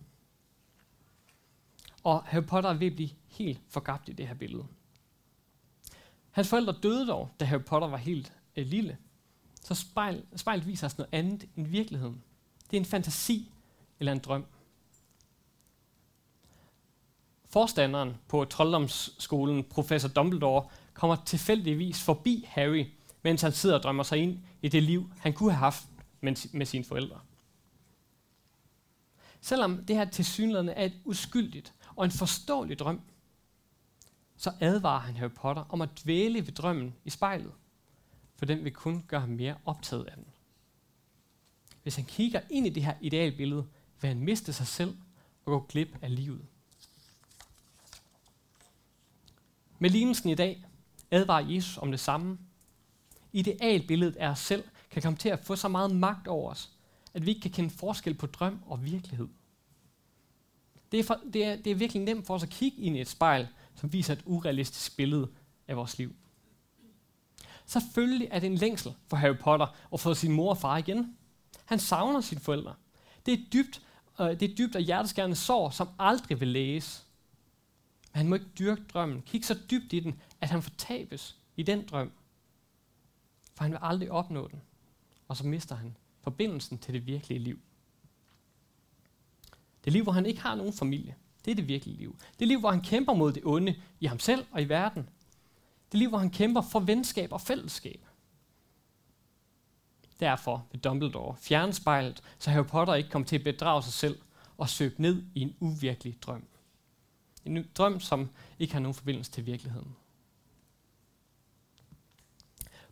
Og 2.03 2.23
Harry 2.23 2.43
Potter 2.43 2.69
er 2.69 2.73
ved 2.73 2.87
at 2.87 2.95
blive 2.95 3.09
helt 3.27 3.61
forgabt 3.67 4.09
i 4.09 4.13
det 4.13 4.27
her 4.27 4.35
billede. 4.35 4.65
Hans 6.31 6.49
forældre 6.49 6.75
døde 6.83 7.07
dog, 7.07 7.29
da 7.39 7.45
Harry 7.45 7.63
Potter 7.63 7.87
var 7.87 7.97
helt 7.97 8.33
øh, 8.55 8.67
lille. 8.67 8.97
Så 9.61 9.75
spejl, 9.75 10.25
spejlet 10.35 10.67
viser 10.67 10.87
os 10.87 10.97
noget 10.97 11.09
andet 11.11 11.49
end 11.55 11.67
virkeligheden. 11.67 12.23
Det 12.71 12.77
er 12.77 12.81
en 12.81 12.85
fantasi 12.85 13.51
eller 13.99 14.11
en 14.11 14.19
drøm. 14.19 14.45
Forstanderen 17.49 18.17
på 18.27 18.45
trolddomsskolen, 18.45 19.63
professor 19.63 20.09
Dumbledore, 20.09 20.67
kommer 20.93 21.15
tilfældigvis 21.15 22.03
forbi 22.03 22.45
Harry, 22.47 22.85
mens 23.21 23.41
han 23.41 23.51
sidder 23.51 23.75
og 23.75 23.83
drømmer 23.83 24.03
sig 24.03 24.17
ind 24.17 24.39
i 24.61 24.67
det 24.67 24.83
liv, 24.83 25.11
han 25.19 25.33
kunne 25.33 25.51
have 25.51 25.59
haft 25.59 25.83
med 26.53 26.65
sine 26.65 26.83
forældre. 26.83 27.19
Selvom 29.41 29.85
det 29.85 29.95
her 29.95 30.05
tilsyneladende 30.05 30.73
er 30.73 30.85
et 30.85 31.01
uskyldigt 31.05 31.73
og 31.95 32.05
en 32.05 32.11
forståelig 32.11 32.79
drøm, 32.79 33.01
så 34.37 34.51
advarer 34.59 34.99
han 34.99 35.15
Harry 35.15 35.31
Potter 35.31 35.65
om 35.69 35.81
at 35.81 35.89
dvæle 36.03 36.47
ved 36.47 36.53
drømmen 36.53 36.95
i 37.05 37.09
spejlet, 37.09 37.51
for 38.35 38.45
den 38.45 38.63
vil 38.63 38.73
kun 38.73 39.03
gøre 39.07 39.19
ham 39.19 39.29
mere 39.29 39.57
optaget 39.65 40.05
af 40.05 40.15
den. 40.15 40.25
Hvis 41.83 41.95
han 41.95 42.05
kigger 42.05 42.41
ind 42.49 42.67
i 42.67 42.69
det 42.69 42.85
her 42.85 42.95
idealbillede, 43.01 43.67
vil 44.01 44.07
han 44.07 44.19
miste 44.19 44.53
sig 44.53 44.67
selv 44.67 44.97
og 45.45 45.51
gå 45.51 45.65
glip 45.69 45.97
af 46.01 46.15
livet. 46.15 46.45
Med 49.79 49.89
lignelsen 49.89 50.29
i 50.29 50.35
dag 50.35 50.65
advarer 51.11 51.45
Jesus 51.45 51.77
om 51.77 51.91
det 51.91 51.99
samme. 51.99 52.37
Idealbilledet 53.33 54.15
af 54.15 54.27
os 54.27 54.39
selv 54.39 54.63
kan 54.91 55.01
komme 55.01 55.17
til 55.17 55.29
at 55.29 55.39
få 55.39 55.55
så 55.55 55.67
meget 55.67 55.95
magt 55.95 56.27
over 56.27 56.51
os, 56.51 56.71
at 57.13 57.25
vi 57.25 57.29
ikke 57.29 57.41
kan 57.41 57.51
kende 57.51 57.69
forskel 57.69 58.13
på 58.13 58.25
drøm 58.25 58.59
og 58.65 58.85
virkelighed. 58.85 59.27
Det 60.91 60.99
er, 60.99 61.03
for, 61.03 61.19
det, 61.33 61.45
er, 61.45 61.55
det 61.55 61.71
er 61.71 61.75
virkelig 61.75 62.03
nemt 62.03 62.27
for 62.27 62.33
os 62.35 62.43
at 62.43 62.49
kigge 62.49 62.81
ind 62.81 62.97
i 62.97 63.01
et 63.01 63.07
spejl, 63.07 63.47
som 63.75 63.93
viser 63.93 64.13
et 64.13 64.21
urealistisk 64.25 64.97
billede 64.97 65.29
af 65.67 65.77
vores 65.77 65.97
liv. 65.97 66.15
Selvfølgelig 67.65 68.27
er 68.31 68.39
det 68.39 68.47
en 68.47 68.55
længsel 68.55 68.93
for 69.07 69.17
Harry 69.17 69.37
Potter 69.37 69.67
at 69.93 69.99
få 69.99 70.13
sin 70.13 70.31
mor 70.31 70.49
og 70.49 70.57
far 70.57 70.77
igen. 70.77 71.17
Han 71.65 71.79
savner 71.79 72.21
sine 72.21 72.41
forældre. 72.41 72.73
Det 73.25 73.33
er 73.33 73.37
dybt, 73.53 73.81
øh, 74.21 74.39
det 74.39 74.51
er 74.51 74.55
dybt 74.55 74.75
og 74.75 74.81
hjerteskærende 74.81 75.35
sår, 75.35 75.69
som 75.69 75.89
aldrig 75.99 76.39
vil 76.39 76.47
læges. 76.47 77.04
Men 78.15 78.19
han 78.19 78.29
må 78.29 78.35
ikke 78.35 78.51
dyrke 78.59 78.83
drømmen, 78.93 79.21
kigge 79.21 79.47
så 79.47 79.59
dybt 79.71 79.93
i 79.93 79.99
den, 79.99 80.19
at 80.41 80.49
han 80.49 80.61
fortabes 80.61 81.37
i 81.55 81.63
den 81.63 81.87
drøm. 81.87 82.11
For 83.55 83.63
han 83.63 83.71
vil 83.71 83.79
aldrig 83.81 84.11
opnå 84.11 84.47
den. 84.47 84.61
Og 85.27 85.37
så 85.37 85.47
mister 85.47 85.75
han 85.75 85.97
forbindelsen 86.21 86.77
til 86.77 86.93
det 86.93 87.05
virkelige 87.05 87.39
liv. 87.39 87.59
Det 89.85 89.93
liv, 89.93 90.03
hvor 90.03 90.11
han 90.11 90.25
ikke 90.25 90.41
har 90.41 90.55
nogen 90.55 90.73
familie. 90.73 91.15
Det 91.45 91.51
er 91.51 91.55
det 91.55 91.67
virkelige 91.67 91.97
liv. 91.97 92.17
Det 92.39 92.47
liv, 92.47 92.59
hvor 92.59 92.71
han 92.71 92.81
kæmper 92.81 93.13
mod 93.13 93.33
det 93.33 93.45
onde 93.45 93.75
i 93.99 94.05
ham 94.05 94.19
selv 94.19 94.45
og 94.51 94.61
i 94.61 94.69
verden. 94.69 95.09
Det 95.91 95.99
liv, 95.99 96.09
hvor 96.09 96.17
han 96.17 96.29
kæmper 96.29 96.61
for 96.61 96.79
venskab 96.79 97.33
og 97.33 97.41
fællesskab. 97.41 98.05
Derfor 100.19 100.67
vil 100.71 100.81
Dumbledore 100.81 101.35
fjerne 101.37 101.73
spejlet, 101.73 102.23
så 102.39 102.51
Harry 102.51 102.65
Potter 102.65 102.93
ikke 102.93 103.09
kommer 103.09 103.25
til 103.27 103.35
at 103.35 103.43
bedrage 103.43 103.83
sig 103.83 103.93
selv 103.93 104.19
og 104.57 104.69
søge 104.69 104.95
ned 104.97 105.23
i 105.33 105.41
en 105.41 105.55
uvirkelig 105.59 106.21
drøm. 106.21 106.47
En 107.45 107.67
drøm, 107.75 107.99
som 107.99 108.29
ikke 108.59 108.73
har 108.73 108.79
nogen 108.79 108.93
forbindelse 108.93 109.31
til 109.31 109.45
virkeligheden. 109.45 109.95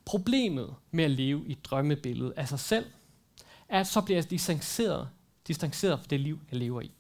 Problemet 0.06 0.76
med 0.92 1.04
at 1.04 1.12
leve 1.12 1.48
i 1.48 1.52
et 1.52 1.66
drømmebillede 1.66 2.34
af 2.38 2.48
sig 2.48 2.60
selv, 2.60 2.86
er, 3.70 3.80
at 3.80 3.88
så 3.88 4.02
bliver 4.02 4.18
jeg 4.18 4.30
distanceret, 4.30 5.10
distanceret 5.48 6.00
fra 6.00 6.08
det 6.10 6.20
liv, 6.20 6.40
jeg 6.52 6.60
lever 6.60 6.82
i. 6.82 6.92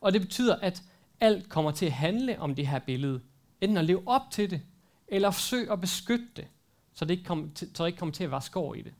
Og 0.00 0.12
det 0.12 0.20
betyder, 0.20 0.56
at 0.56 0.82
alt 1.20 1.48
kommer 1.48 1.70
til 1.70 1.86
at 1.86 1.92
handle 1.92 2.40
om 2.40 2.54
det 2.54 2.66
her 2.66 2.78
billede. 2.78 3.20
Enten 3.60 3.76
at 3.76 3.84
leve 3.84 4.08
op 4.08 4.22
til 4.30 4.50
det, 4.50 4.62
eller 5.08 5.30
forsøge 5.30 5.72
at 5.72 5.80
beskytte 5.80 6.28
det, 6.36 6.46
så 6.94 7.04
det 7.04 7.10
ikke 7.10 7.24
kommer 7.24 7.48
til, 7.54 7.70
så 7.74 7.84
det 7.84 7.88
ikke 7.88 7.98
kommer 7.98 8.12
til 8.12 8.24
at 8.24 8.30
være 8.30 8.42
skår 8.42 8.74
i 8.74 8.82
det. 8.82 8.94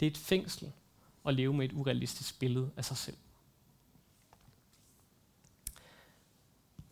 Det 0.00 0.06
er 0.06 0.10
et 0.10 0.16
fængsel 0.16 0.72
at 1.26 1.34
leve 1.34 1.54
med 1.54 1.64
et 1.64 1.72
urealistisk 1.72 2.38
billede 2.38 2.70
af 2.76 2.84
sig 2.84 2.96
selv. 2.96 3.16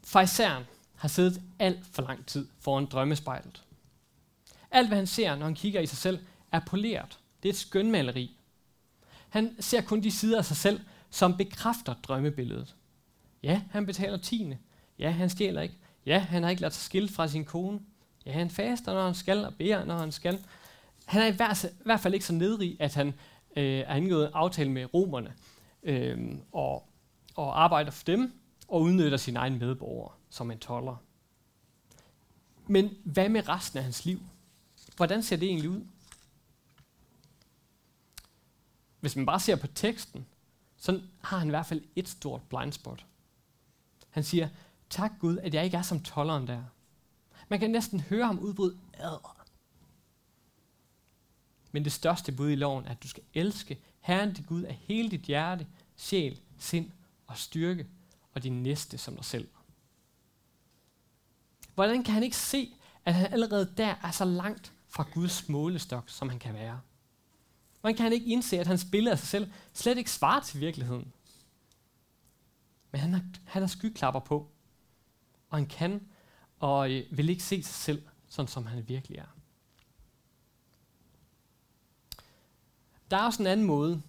Farisæren 0.05 0.65
har 0.97 1.09
siddet 1.09 1.43
alt 1.59 1.87
for 1.93 2.03
lang 2.03 2.27
tid 2.27 2.49
foran 2.61 2.87
drømmespejlet. 2.87 3.65
Alt, 4.71 4.89
hvad 4.89 4.97
han 4.99 5.07
ser, 5.07 5.37
når 5.37 5.45
han 5.47 5.55
kigger 5.55 5.81
i 5.81 5.87
sig 5.87 5.99
selv, 5.99 6.19
er 6.53 6.61
poleret. 6.67 7.19
Det 7.43 7.49
er 7.49 7.53
et 7.53 7.59
skønmaleri. 7.59 8.37
Han 9.29 9.57
ser 9.61 9.81
kun 9.81 10.03
de 10.03 10.11
sider 10.11 10.39
af 10.39 10.45
sig 10.45 10.57
selv, 10.57 10.81
som 11.11 11.37
bekræfter 11.37 11.95
drømmebilledet. 12.03 12.75
Ja, 13.43 13.63
han 13.71 13.87
betaler 13.87 14.17
tiende. 14.17 14.59
Ja, 14.99 15.11
han 15.11 15.31
stjæler 15.31 15.63
ikke. 15.63 15.75
Ja, 16.07 16.19
han 16.19 16.43
har 16.43 16.51
ikke 16.51 16.63
ladet 16.63 16.75
sig 16.75 16.85
skille 16.85 17.09
fra 17.09 17.29
sin 17.29 17.45
kone. 17.45 17.81
Ja, 18.27 18.33
han 18.33 18.51
faster, 18.51 18.95
når 18.95 19.05
han 19.05 19.15
skal, 19.15 19.45
og 19.45 19.55
beder, 19.55 19.85
når 19.85 19.99
han 19.99 20.13
skal. 20.13 20.39
Han 21.05 21.23
er 21.23 21.27
i 21.27 21.37
hvert, 21.37 21.65
i 21.65 21.69
hvert 21.85 22.01
fald 22.01 22.15
ikke 22.15 22.27
så 22.27 22.33
nedrig, 22.33 22.77
at 22.81 22.95
han 22.95 23.09
øh, 23.57 23.65
er 23.87 23.95
indgået 23.95 24.27
en 24.27 24.33
aftale 24.35 24.71
med 24.71 24.95
romerne 24.95 25.33
øh, 25.83 26.19
og, 26.53 26.89
og 27.35 27.63
arbejder 27.63 27.91
for 27.91 28.05
dem 28.05 28.33
og 28.75 28.83
udnytter 28.83 29.19
sin 29.19 29.37
egen 29.37 29.59
medborger 29.59 30.19
som 30.31 30.51
en 30.51 30.59
toller. 30.59 30.97
Men 32.67 32.91
hvad 33.05 33.29
med 33.29 33.49
resten 33.49 33.79
af 33.79 33.85
hans 33.85 34.05
liv? 34.05 34.21
Hvordan 34.97 35.23
ser 35.23 35.37
det 35.37 35.49
egentlig 35.49 35.71
ud? 35.71 35.81
Hvis 39.01 39.17
man 39.17 39.27
bare 39.27 39.41
ser 39.41 39.57
på 39.57 39.67
teksten, 39.67 40.27
så 40.77 41.03
har 41.21 41.39
han 41.39 41.49
i 41.49 41.51
hvert 41.51 41.67
fald 41.67 41.83
et 41.97 42.09
stort 42.09 42.43
blindspot. 42.49 43.07
Han 44.11 44.25
siger, 44.25 44.49
tak 44.91 45.13
Gud, 45.21 45.39
at 45.39 45.55
jeg 45.55 45.65
ikke 45.65 45.77
er 45.77 45.83
som 45.83 46.03
tolleren 46.03 46.47
der. 46.47 46.65
Man 47.49 47.61
kan 47.61 47.71
næsten 47.71 48.01
høre 48.01 48.27
ham 48.27 48.39
udbryde, 48.39 48.79
Ad. 48.95 49.19
Men 51.73 51.85
det 51.85 51.93
største 51.93 52.33
bud 52.33 52.51
i 52.51 52.57
loven 52.57 52.85
er, 52.85 52.91
at 52.91 53.03
du 53.03 53.09
skal 53.09 53.23
elske 53.35 53.81
Herren 54.01 54.33
dit 54.33 54.47
Gud 54.47 54.63
af 54.63 54.75
hele 54.75 55.11
dit 55.11 55.21
hjerte, 55.21 55.67
sjæl, 55.97 56.41
sind 56.59 56.91
og 57.27 57.39
styrke, 57.39 57.87
og 58.35 58.43
din 58.43 58.63
næste 58.63 58.99
som 58.99 59.15
dig 59.15 59.25
selv. 59.25 59.49
Hvordan 61.75 62.05
kan 62.05 62.15
han 62.15 62.23
ikke 62.23 62.37
se, 62.37 62.75
at 63.05 63.15
han 63.15 63.33
allerede 63.33 63.75
der 63.77 63.95
er 64.03 64.11
så 64.11 64.25
langt 64.25 64.73
fra 64.89 65.07
Guds 65.15 65.49
målestok, 65.49 66.11
som 66.11 66.29
han 66.29 66.39
kan 66.39 66.55
være? 66.55 66.81
Hvordan 67.81 67.97
kan 67.97 68.03
han 68.03 68.13
ikke 68.13 68.27
indse, 68.27 68.59
at 68.59 68.67
hans 68.67 68.87
billede 68.91 69.13
af 69.13 69.19
sig 69.19 69.29
selv 69.29 69.53
slet 69.73 69.99
ikke 69.99 70.11
svarer 70.11 70.41
til 70.41 70.61
virkeligheden? 70.61 71.13
Men 72.91 73.01
han 73.01 73.13
har, 73.13 73.23
han 73.45 73.63
har 73.63 73.67
skyklapper 73.67 74.21
på, 74.21 74.51
og 75.51 75.59
han 75.59 75.67
kan 75.67 76.09
og 76.59 76.93
øh, 76.93 77.07
vil 77.11 77.29
ikke 77.29 77.43
se 77.43 77.63
sig 77.63 77.75
selv, 77.75 78.03
sådan 78.29 78.49
som 78.49 78.67
han 78.67 78.89
virkelig 78.89 79.19
er. 79.19 79.37
Der 83.11 83.17
er 83.17 83.23
også 83.23 83.43
en 83.43 83.47
anden 83.47 83.67
måde, 83.67 84.03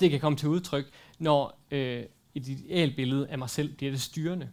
det 0.00 0.10
kan 0.10 0.20
komme 0.20 0.38
til 0.38 0.48
udtryk, 0.48 0.92
når 1.18 1.60
øh, 1.70 2.06
et 2.34 2.48
idealbillede 2.48 3.28
af 3.28 3.38
mig 3.38 3.50
selv 3.50 3.74
bliver 3.76 3.92
det 3.92 4.00
styrende. 4.00 4.50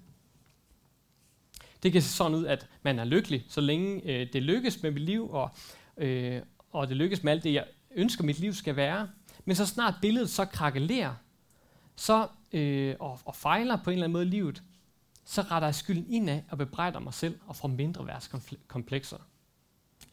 Det 1.84 1.92
kan 1.92 2.02
se 2.02 2.10
sådan 2.10 2.38
ud, 2.38 2.46
at 2.46 2.68
man 2.84 3.00
er 3.00 3.06
lykkelig, 3.06 3.46
så 3.50 3.62
længe 3.62 4.02
øh, 4.04 4.34
det 4.34 4.44
lykkes 4.44 4.84
med 4.84 4.92
mit 4.92 5.02
liv, 5.02 5.30
og, 5.30 5.50
øh, 5.98 6.42
og 6.72 6.88
det 6.88 6.98
lykkes 6.98 7.24
med 7.24 7.32
alt 7.32 7.44
det, 7.44 7.54
jeg 7.54 7.66
ønsker, 7.92 8.24
mit 8.24 8.40
liv 8.40 8.54
skal 8.54 8.76
være. 8.76 9.10
Men 9.46 9.56
så 9.56 9.66
snart 9.66 9.94
billedet 10.02 10.30
så 10.30 10.46
krakelerer, 10.46 11.14
så, 11.96 12.28
øh, 12.52 12.96
og, 13.00 13.20
og 13.26 13.36
fejler 13.36 13.78
på 13.84 13.90
en 13.90 13.94
eller 13.94 14.04
anden 14.04 14.14
måde 14.14 14.26
i 14.26 14.30
livet, 14.30 14.64
så 15.26 15.42
retter 15.42 15.68
jeg 15.68 15.76
skylden 15.76 16.14
indad 16.14 16.42
og 16.50 16.58
bebrejder 16.58 17.00
mig 17.00 17.14
selv 17.14 17.40
og 17.48 17.56
får 17.56 17.68
mindre 17.68 18.08
værtskomplekser. 18.08 19.18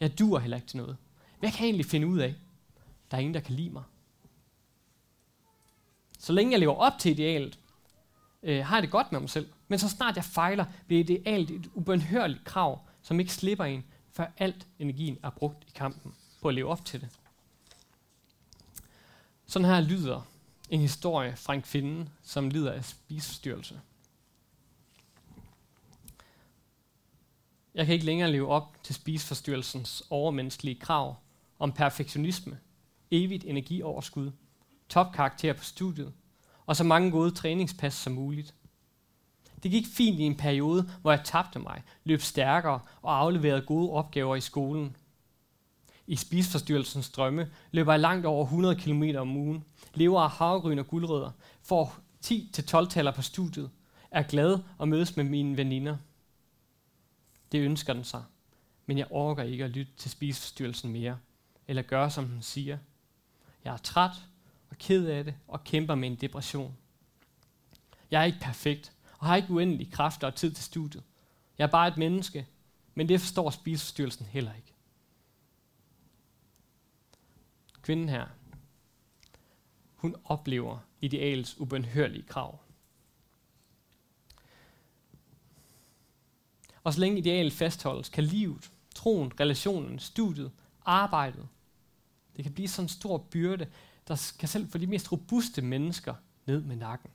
Jeg 0.01 0.19
dur 0.19 0.39
heller 0.39 0.57
ikke 0.57 0.67
til 0.67 0.77
noget. 0.77 0.97
Hvad 1.41 1.51
kan 1.51 1.61
jeg 1.61 1.67
egentlig 1.67 1.87
finde 1.87 2.07
ud 2.07 2.19
af? 2.19 2.35
Der 3.11 3.17
er 3.17 3.21
ingen, 3.21 3.35
der 3.35 3.41
kan 3.41 3.55
lide 3.55 3.71
mig. 3.71 3.83
Så 6.25 6.33
længe 6.33 6.53
jeg 6.53 6.61
lever 6.61 6.75
op 6.75 6.93
til 6.99 7.11
idealet, 7.11 7.59
øh, 8.43 8.65
har 8.65 8.77
jeg 8.77 8.83
det 8.83 8.91
godt 8.91 9.13
med 9.13 9.21
mig 9.21 9.31
selv. 9.31 9.49
Men 9.69 9.79
så 9.79 9.89
snart 9.89 10.17
jeg 10.17 10.25
fejler, 10.25 10.65
bliver 10.87 11.01
idealet 11.01 11.51
et 11.51 11.71
ubønhørligt 11.75 12.45
krav, 12.45 12.81
som 13.03 13.21
ikke 13.21 13.33
slipper 13.33 13.65
en, 13.65 13.85
før 14.13 14.27
alt 14.37 14.67
energien 14.79 15.19
er 15.23 15.31
brugt 15.31 15.65
i 15.69 15.71
kampen 15.75 16.15
på 16.43 16.49
at 16.49 16.55
leve 16.55 16.69
op 16.69 16.85
til 16.85 17.01
det. 17.01 17.09
Sådan 19.47 19.69
her 19.69 19.81
lyder 19.81 20.23
en 20.71 20.81
historie 20.81 21.37
fra 21.37 21.55
en 21.55 21.63
kvinde, 21.63 22.11
som 22.23 22.51
lider 22.51 22.73
af 22.73 22.85
spiseforstyrrelse. 22.85 23.81
Jeg 27.75 27.87
kan 27.87 27.93
ikke 27.93 28.07
længere 28.07 28.33
leve 28.33 28.49
op 28.49 28.77
til 28.83 28.95
spiseforstyrrelsens 28.95 30.03
overmenneskelige 30.11 30.81
krav 30.81 31.17
om 31.59 31.73
perfektionisme, 31.73 32.59
evigt 33.11 33.45
energioverskud, 33.45 34.31
topkarakter 34.89 35.53
på 35.53 35.65
studiet 35.65 36.13
og 36.67 36.77
så 36.77 36.85
mange 36.85 37.11
gode 37.11 37.31
træningspas 37.31 37.95
som 37.95 38.13
muligt. 38.13 38.55
Det 39.63 39.71
gik 39.71 39.87
fint 39.87 40.21
i 40.21 40.23
en 40.23 40.37
periode, 40.37 40.91
hvor 41.01 41.11
jeg 41.11 41.25
tabte 41.25 41.59
mig, 41.59 41.83
løb 42.05 42.21
stærkere 42.21 42.81
og 43.03 43.19
afleverede 43.19 43.67
gode 43.67 43.91
opgaver 43.91 44.37
i 44.37 44.41
skolen. 44.41 44.97
I 46.07 46.17
spisforstyrrelsens 46.17 47.11
drømme 47.11 47.51
løber 47.73 47.93
jeg 47.93 48.01
langt 48.01 48.27
over 48.27 48.45
100 48.45 48.77
km 48.77 49.03
om 49.19 49.37
ugen, 49.37 49.65
lever 49.95 50.21
af 50.21 50.31
havregryn 50.31 50.79
og 50.79 50.87
guldrødder, 50.87 51.31
får 51.63 51.97
10-12 52.27 52.89
taler 52.89 53.11
på 53.11 53.23
studiet, 53.23 53.71
er 54.11 54.23
glad 54.23 54.59
og 54.79 54.89
mødes 54.89 55.17
med 55.17 55.25
mine 55.25 55.57
veninder. 55.57 55.97
Det 57.53 57.61
ønsker 57.61 57.93
den 57.93 58.05
sig, 58.05 58.23
men 58.87 58.99
jeg 58.99 59.07
orker 59.11 59.43
ikke 59.43 59.65
at 59.65 59.71
lytte 59.71 59.93
til 59.97 60.11
spisforstyrrelsen 60.11 60.93
mere, 60.93 61.19
eller 61.69 61.83
gøre 61.83 62.11
som 62.11 62.29
den 62.29 62.43
siger. 62.43 62.79
Jeg 63.65 63.73
er 63.73 63.77
træt 63.77 64.11
og 64.75 64.79
ked 64.79 65.07
af 65.07 65.25
det 65.25 65.35
og 65.49 65.65
kæmper 65.65 65.95
med 65.95 66.09
en 66.09 66.17
depression. 66.17 66.77
Jeg 68.11 68.21
er 68.21 68.25
ikke 68.25 68.41
perfekt 68.41 68.93
og 69.19 69.27
har 69.27 69.37
ikke 69.37 69.51
uendelig 69.51 69.93
kræfter 69.93 70.27
og 70.27 70.35
tid 70.35 70.53
til 70.53 70.65
studiet. 70.65 71.03
Jeg 71.59 71.65
er 71.65 71.71
bare 71.71 71.89
et 71.89 71.97
menneske, 71.97 72.47
men 72.95 73.09
det 73.09 73.21
forstår 73.21 73.51
spiseforstyrrelsen 73.51 74.27
heller 74.27 74.55
ikke. 74.55 74.75
Kvinden 77.83 78.09
her, 78.09 78.27
hun 79.95 80.17
oplever 80.25 80.79
idealets 81.01 81.61
ubønhørlige 81.61 82.23
krav. 82.23 82.61
Og 86.85 86.95
så 86.95 87.01
længe 87.01 87.19
idealet 87.19 87.53
fastholdes, 87.53 88.09
kan 88.09 88.25
livet, 88.25 88.71
troen, 88.95 89.41
relationen, 89.41 89.99
studiet, 89.99 90.53
arbejdet, 90.85 91.49
det 92.37 92.45
kan 92.45 92.55
blive 92.55 92.69
sådan 92.69 92.85
en 92.85 92.89
stor 92.89 93.19
byrde, 93.19 93.71
der 94.09 94.33
kan 94.39 94.49
selv 94.49 94.71
for 94.71 94.79
de 94.79 94.87
mest 94.87 95.13
robuste 95.13 95.63
mennesker 95.63 96.15
ned 96.47 96.61
med 96.61 96.77
nakken. 96.77 97.11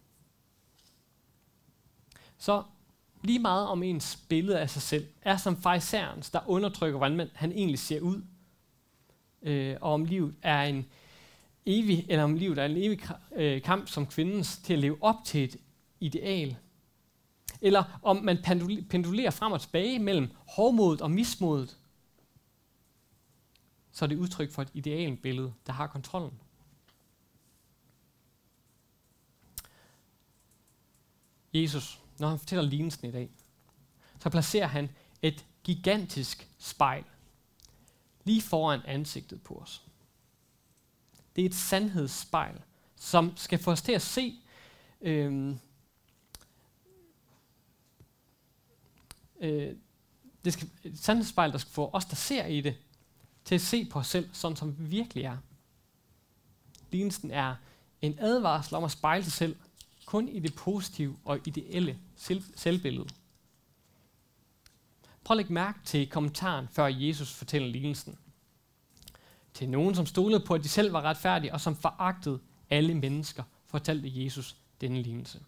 Så 2.38 2.64
lige 3.24 3.40
meget 3.40 3.68
om 3.68 3.84
ens 3.84 4.16
billede 4.30 4.60
af 4.60 4.70
sig 4.70 4.82
selv 4.82 5.08
er 5.22 5.38
som 5.38 5.62
fejserens, 5.62 6.30
der 6.30 6.50
undertrykker, 6.50 6.98
hvordan 6.98 7.30
han 7.34 7.52
egentlig 7.52 7.80
ser 7.80 8.02
ud, 8.02 8.22
øh, 9.42 9.78
og 9.82 9.94
om 9.94 10.06
livet 10.06 10.36
er 10.42 10.64
en 10.64 10.86
evig, 11.66 12.06
eller 12.10 12.24
om 12.24 12.36
livet 12.36 12.58
er 12.58 12.66
en 12.66 12.78
evig 12.78 13.00
øh, 13.36 13.62
kamp 13.62 13.88
som 13.88 14.06
kvindens 14.06 14.58
til 14.58 14.74
at 14.74 14.80
leve 14.80 14.98
op 15.02 15.16
til 15.26 15.44
et 15.44 15.56
ideal, 16.00 16.58
eller 17.62 18.00
om 18.04 18.18
man 18.18 18.38
pendulerer 18.90 19.30
frem 19.30 19.52
og 19.52 19.62
tilbage 19.62 20.00
mellem 20.00 20.30
hårdmodet 20.48 21.02
og 21.02 21.12
mismodet, 21.12 21.78
så 23.92 24.06
er 24.06 24.08
det 24.08 24.18
udtryk 24.18 24.52
for 24.52 24.62
et 24.62 24.70
idealbillede, 24.74 25.54
der 25.68 25.74
har 25.74 25.88
kontrollen. 25.88 26.40
Jesus, 31.54 32.00
når 32.20 32.30
han 32.30 32.40
fortæller 32.40 32.66
lignelsen 32.66 33.10
i 33.10 33.12
dag, 33.12 33.30
så 34.20 34.30
placerer 34.30 34.68
han 34.68 34.90
et 35.22 35.46
gigantisk 35.64 36.50
spejl 36.60 37.04
lige 38.24 38.42
foran 38.42 38.82
ansigtet 38.86 39.42
på 39.42 39.56
os. 39.56 39.84
Det 41.36 41.42
er 41.42 41.46
et 41.46 41.56
sandhedsspejl, 41.56 42.62
som 42.96 43.38
skal 43.38 43.60
få 43.60 43.72
os 43.72 43.82
til 43.82 43.92
at 43.92 44.02
se 44.02 44.36
øhm, 45.02 45.60
øh, 49.40 49.76
det 50.46 50.54
skal, 50.54 50.70
et 50.84 51.00
sandhedsspejl, 51.00 51.52
der 51.52 51.58
skal 51.58 51.74
få 51.74 51.90
os, 51.94 52.06
der 52.06 52.16
ser 52.16 52.46
i 52.46 52.62
det, 52.62 52.78
til 53.46 53.56
at 53.56 53.62
se 53.62 53.86
på 53.86 54.00
os 54.00 54.08
selv, 54.08 54.30
sådan 54.34 54.58
som 54.58 54.80
vi 54.80 54.84
virkelig 54.84 55.24
er. 55.24 55.38
Lignelsen 56.92 57.32
er 57.32 57.56
en 58.02 58.20
advarsel 58.20 58.76
om 58.76 58.84
at 58.84 58.92
spejle 58.92 59.24
sig 59.24 59.34
selv 59.34 59.56
kun 60.10 60.30
i 60.30 60.40
det 60.40 60.56
positive 60.56 61.18
og 61.26 61.48
ideelle 61.48 62.00
selv- 62.16 62.44
selvbillede. 62.56 63.08
Prøv 65.24 65.36
at 65.36 65.38
lægge 65.38 65.54
mærke 65.54 65.80
til 65.86 66.10
kommentaren, 66.10 66.68
før 66.72 66.88
Jesus 66.88 67.34
fortæller 67.34 67.70
lignelsen. 67.70 68.18
Til 69.54 69.70
nogen, 69.70 69.96
som 69.96 70.06
stolede 70.06 70.40
på, 70.40 70.54
at 70.54 70.64
de 70.64 70.70
selv 70.70 70.94
var 70.94 71.02
retfærdige, 71.02 71.54
og 71.54 71.62
som 71.62 71.76
foragtede 71.76 72.40
alle 72.70 72.96
mennesker, 72.96 73.44
fortalte 73.66 74.24
Jesus 74.24 74.56
denne 74.82 75.02
lignelse. 75.02 75.40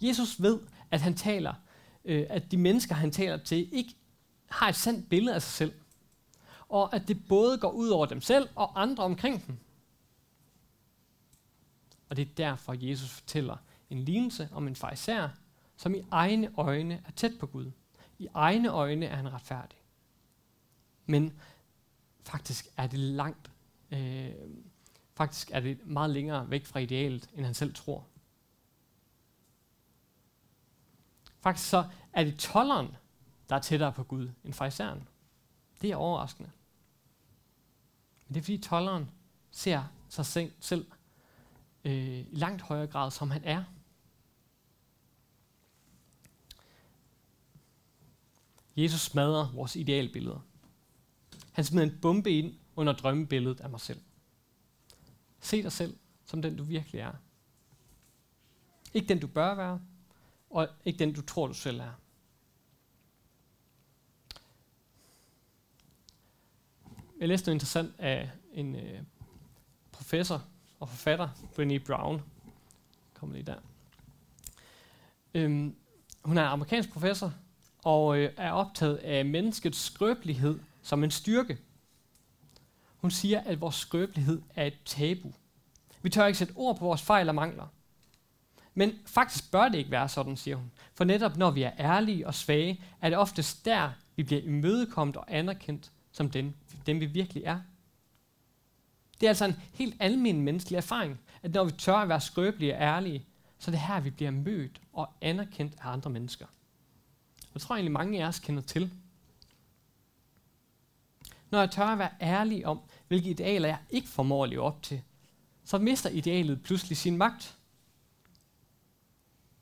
Jesus 0.00 0.42
ved, 0.42 0.60
at 0.90 1.00
han 1.00 1.14
taler, 1.14 1.54
øh, 2.04 2.26
at 2.28 2.50
de 2.50 2.56
mennesker, 2.56 2.94
han 2.94 3.10
taler 3.10 3.36
til, 3.36 3.68
ikke 3.72 3.94
har 4.50 4.68
et 4.68 4.76
sandt 4.76 5.08
billede 5.08 5.34
af 5.34 5.42
sig 5.42 5.52
selv. 5.52 5.72
Og 6.68 6.94
at 6.94 7.08
det 7.08 7.28
både 7.28 7.58
går 7.58 7.70
ud 7.70 7.88
over 7.88 8.06
dem 8.06 8.20
selv 8.20 8.48
og 8.54 8.82
andre 8.82 9.04
omkring 9.04 9.46
dem. 9.46 9.58
Og 12.10 12.16
det 12.16 12.28
er 12.28 12.34
derfor, 12.34 12.76
Jesus 12.78 13.10
fortæller 13.10 13.56
en 13.90 13.98
lignelse 13.98 14.48
om 14.52 14.68
en 14.68 14.76
farisæer, 14.76 15.28
som 15.76 15.94
i 15.94 16.02
egne 16.10 16.50
øjne 16.56 17.02
er 17.06 17.10
tæt 17.10 17.32
på 17.40 17.46
Gud. 17.46 17.70
I 18.18 18.28
egne 18.34 18.68
øjne 18.68 19.06
er 19.06 19.16
han 19.16 19.32
retfærdig. 19.32 19.78
Men 21.06 21.40
faktisk 22.22 22.68
er 22.76 22.86
det 22.86 22.98
langt, 22.98 23.50
øh, 23.90 24.30
faktisk 25.14 25.50
er 25.52 25.60
det 25.60 25.86
meget 25.86 26.10
længere 26.10 26.50
væk 26.50 26.66
fra 26.66 26.80
idealet, 26.80 27.30
end 27.34 27.44
han 27.44 27.54
selv 27.54 27.74
tror. 27.74 28.06
Faktisk 31.40 31.70
så 31.70 31.88
er 32.12 32.24
det 32.24 32.38
tolleren, 32.38 32.96
der 33.48 33.56
er 33.56 33.60
tættere 33.60 33.92
på 33.92 34.04
Gud 34.04 34.30
end 34.44 34.52
fejseren. 34.52 35.08
Det 35.82 35.90
er 35.90 35.96
overraskende. 35.96 36.50
Men 38.26 38.34
det 38.34 38.40
er 38.40 38.44
fordi 38.44 38.58
tolleren 38.58 39.10
ser 39.50 39.84
sig 40.08 40.26
selv 40.60 40.86
øh, 41.84 42.18
i 42.18 42.36
langt 42.36 42.62
højere 42.62 42.86
grad, 42.86 43.10
som 43.10 43.30
han 43.30 43.44
er. 43.44 43.64
Jesus 48.76 49.00
smadrer 49.00 49.52
vores 49.52 49.76
idealbilleder. 49.76 50.40
Han 51.52 51.64
smider 51.64 51.86
en 51.86 51.98
bombe 52.00 52.30
ind 52.30 52.54
under 52.76 52.92
drømmebilledet 52.92 53.60
af 53.60 53.70
mig 53.70 53.80
selv. 53.80 54.00
Se 55.40 55.62
dig 55.62 55.72
selv 55.72 55.96
som 56.24 56.42
den, 56.42 56.56
du 56.56 56.64
virkelig 56.64 57.00
er. 57.00 57.12
Ikke 58.94 59.08
den, 59.08 59.20
du 59.20 59.26
bør 59.26 59.54
være, 59.54 59.80
og 60.50 60.68
ikke 60.84 60.98
den, 60.98 61.12
du 61.12 61.22
tror, 61.22 61.46
du 61.46 61.54
selv 61.54 61.80
er. 61.80 61.92
Jeg 67.20 67.28
læste 67.28 67.46
noget 67.46 67.54
interessant 67.54 67.94
af 67.98 68.30
en 68.52 68.74
øh, 68.74 69.02
professor 69.92 70.48
og 70.80 70.88
forfatter, 70.88 71.28
Brené 71.28 71.78
Brown. 71.86 72.22
Kommer 73.14 73.34
lige 73.34 73.46
der. 73.46 73.56
Øhm, 75.34 75.76
hun 76.22 76.38
er 76.38 76.44
amerikansk 76.44 76.92
professor, 76.92 77.34
og 77.84 78.18
øh, 78.18 78.32
er 78.36 78.52
optaget 78.52 78.96
af 78.96 79.24
menneskets 79.24 79.78
skrøbelighed 79.78 80.58
som 80.82 81.04
en 81.04 81.10
styrke. 81.10 81.58
Hun 82.96 83.10
siger, 83.10 83.40
at 83.40 83.60
vores 83.60 83.74
skrøbelighed 83.74 84.42
er 84.54 84.66
et 84.66 84.78
tabu. 84.84 85.32
Vi 86.02 86.10
tør 86.10 86.26
ikke 86.26 86.38
sætte 86.38 86.54
ord 86.56 86.78
på 86.78 86.84
vores 86.84 87.02
fejl 87.02 87.28
og 87.28 87.34
mangler. 87.34 87.66
Men 88.74 88.92
faktisk 89.06 89.50
bør 89.50 89.68
det 89.68 89.78
ikke 89.78 89.90
være 89.90 90.08
sådan, 90.08 90.36
siger 90.36 90.56
hun. 90.56 90.70
For 90.94 91.04
netop 91.04 91.36
når 91.36 91.50
vi 91.50 91.62
er 91.62 91.72
ærlige 91.78 92.26
og 92.26 92.34
svage, 92.34 92.80
er 93.00 93.08
det 93.08 93.18
oftest 93.18 93.64
der, 93.64 93.90
vi 94.16 94.22
bliver 94.22 94.42
imødekommet 94.42 95.16
og 95.16 95.24
anerkendt 95.28 95.90
som 96.12 96.30
dem, 96.30 96.54
dem 96.86 97.00
vi 97.00 97.06
virkelig 97.06 97.44
er. 97.44 97.60
Det 99.20 99.26
er 99.26 99.30
altså 99.30 99.44
en 99.44 99.56
helt 99.72 99.96
almindelig 100.00 100.44
menneskelig 100.44 100.76
erfaring, 100.76 101.20
at 101.42 101.54
når 101.54 101.64
vi 101.64 101.72
tør 101.72 101.96
at 101.96 102.08
være 102.08 102.20
skrøbelige 102.20 102.74
og 102.74 102.80
ærlige, 102.80 103.26
så 103.58 103.70
er 103.70 103.72
det 103.72 103.80
her, 103.80 104.00
vi 104.00 104.10
bliver 104.10 104.30
mødt 104.30 104.80
og 104.92 105.08
anerkendt 105.20 105.74
af 105.80 105.92
andre 105.92 106.10
mennesker. 106.10 106.46
Jeg 107.54 107.62
tror 107.62 107.74
egentlig, 107.74 107.92
mange 107.92 108.24
af 108.24 108.28
os 108.28 108.38
kender 108.38 108.62
til. 108.62 108.92
Når 111.50 111.58
jeg 111.58 111.70
tør 111.70 111.86
at 111.86 111.98
være 111.98 112.10
ærlig 112.20 112.66
om, 112.66 112.80
hvilke 113.08 113.30
idealer 113.30 113.68
jeg 113.68 113.78
ikke 113.90 114.08
formår 114.08 114.44
at 114.44 114.50
leve 114.50 114.62
op 114.62 114.82
til, 114.82 115.02
så 115.64 115.78
mister 115.78 116.10
idealet 116.10 116.62
pludselig 116.62 116.96
sin 116.96 117.16
magt. 117.16 117.56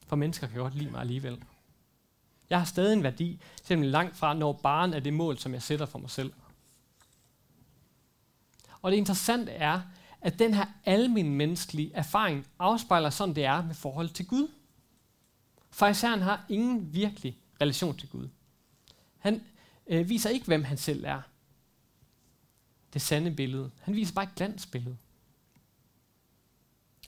For 0.07 0.17
mennesker 0.17 0.47
kan 0.47 0.61
godt 0.61 0.75
lide 0.75 0.91
mig 0.91 1.01
alligevel. 1.01 1.43
Jeg 2.51 2.59
har 2.59 2.65
stadig 2.65 2.93
en 2.93 3.03
værdi, 3.03 3.41
selvom 3.63 3.83
langt 3.83 4.17
fra 4.17 4.35
når 4.35 4.53
barn 4.53 4.93
er 4.93 5.01
det 5.01 5.15
mål, 5.15 5.39
som 5.39 5.53
jeg 5.53 5.63
sætter 5.63 5.87
for 5.87 5.99
mig 5.99 6.11
selv. 6.11 6.33
Og 8.83 8.91
det 8.91 8.97
interessante 8.97 9.53
er, 9.53 9.81
at 10.21 10.39
den 10.39 10.55
her 10.55 10.67
almindelige 10.85 11.37
menneskelige 11.37 11.95
erfaring 11.95 12.47
afspejler 12.59 13.11
sådan, 13.11 13.35
det 13.35 13.45
er 13.45 13.63
med 13.65 13.75
forhold 13.75 14.09
til 14.09 14.27
Gud. 14.27 14.49
Fariseren 15.71 16.21
har 16.21 16.47
ingen 16.49 16.95
virkelig 16.95 17.39
relation 17.61 17.97
til 17.97 18.09
Gud. 18.09 18.29
Han 19.19 19.43
øh, 19.87 20.09
viser 20.09 20.31
ikke, 20.31 20.47
hvem 20.47 20.65
han 20.65 20.77
selv 20.77 21.05
er. 21.05 21.21
Det 22.93 23.03
sande 23.03 23.31
billede. 23.31 23.71
Han 23.81 23.95
viser 23.95 24.15
bare 24.15 24.25
et 24.25 24.35
glansbillede. 24.35 24.97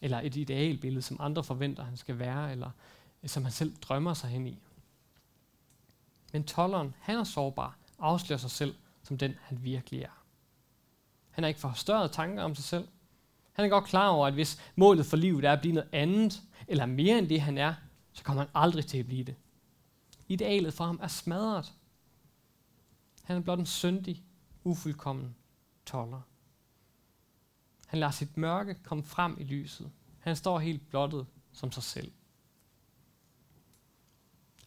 Eller 0.01 0.21
et 0.21 0.37
idealbillede, 0.37 1.03
som 1.03 1.17
andre 1.21 1.45
forventer, 1.45 1.85
han 1.85 1.97
skal 1.97 2.19
være, 2.19 2.53
eller 2.53 2.71
øh, 3.23 3.29
som 3.29 3.43
han 3.43 3.53
selv 3.53 3.77
drømmer 3.77 4.15
sig 4.15 4.31
hen 4.31 4.47
i. 4.47 4.59
Men 6.33 6.45
tolleren, 6.45 6.95
han 7.01 7.17
er 7.19 7.25
sårbar, 7.25 7.79
afslører 7.99 8.39
sig 8.39 8.51
selv 8.51 8.75
som 9.03 9.19
den, 9.19 9.35
han 9.43 9.65
virkelig 9.65 10.03
er. 10.03 10.20
Han 11.31 11.45
har 11.45 11.49
ikke 11.49 11.61
forstørret 11.61 12.13
tanker 12.13 12.43
om 12.43 12.55
sig 12.55 12.65
selv. 12.65 12.89
Han 13.53 13.65
er 13.65 13.69
godt 13.69 13.85
klar 13.85 14.09
over, 14.09 14.27
at 14.27 14.35
hvis 14.35 14.61
målet 14.77 15.07
for 15.07 15.17
livet 15.17 15.45
er 15.45 15.53
at 15.53 15.61
blive 15.61 15.75
noget 15.75 15.89
andet, 15.93 16.43
eller 16.69 16.87
mere 16.87 17.19
end 17.19 17.29
det 17.29 17.41
han 17.41 17.59
er, 17.59 17.75
så 18.13 18.25
kommer 18.25 18.43
han 18.43 18.51
aldrig 18.55 18.87
til 18.87 18.99
at 18.99 19.07
blive 19.07 19.25
det. 19.25 19.35
Idealet 20.29 20.75
for 20.75 20.85
ham 20.85 21.01
er 21.03 21.09
smadret. 21.09 21.73
Han 23.23 23.37
er 23.37 23.41
blot 23.41 23.59
en 23.59 23.67
syndig, 23.67 24.25
ufuldkommen 24.65 25.35
toller. 25.87 26.21
Han 27.87 27.99
lader 27.99 28.13
sit 28.13 28.37
mørke 28.37 28.75
komme 28.75 29.05
frem 29.05 29.37
i 29.41 29.45
lyset. 29.45 29.91
Han 30.19 30.37
står 30.37 30.59
helt 30.59 30.89
blottet 30.89 31.27
som 31.53 31.73
sig 31.73 31.83
selv. 31.83 32.13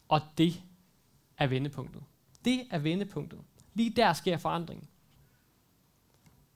Og 0.08 0.20
det 0.38 0.62
er 1.38 1.46
vendepunktet. 1.46 2.02
Det 2.44 2.66
er 2.70 2.78
vendepunktet. 2.78 3.40
Lige 3.74 3.90
der 3.90 4.12
sker 4.12 4.36
forandringen. 4.36 4.88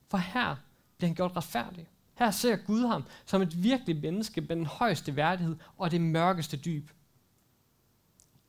For 0.09 0.17
her 0.17 0.55
bliver 0.97 1.07
han 1.07 1.15
gjort 1.15 1.35
retfærdig. 1.35 1.87
Her 2.15 2.31
ser 2.31 2.55
Gud 2.55 2.87
ham 2.87 3.03
som 3.25 3.41
et 3.41 3.63
virkelig 3.63 4.01
menneske 4.01 4.41
med 4.41 4.55
den 4.55 4.65
højeste 4.65 5.15
værdighed 5.15 5.57
og 5.77 5.91
det 5.91 6.01
mørkeste 6.01 6.57
dyb. 6.57 6.89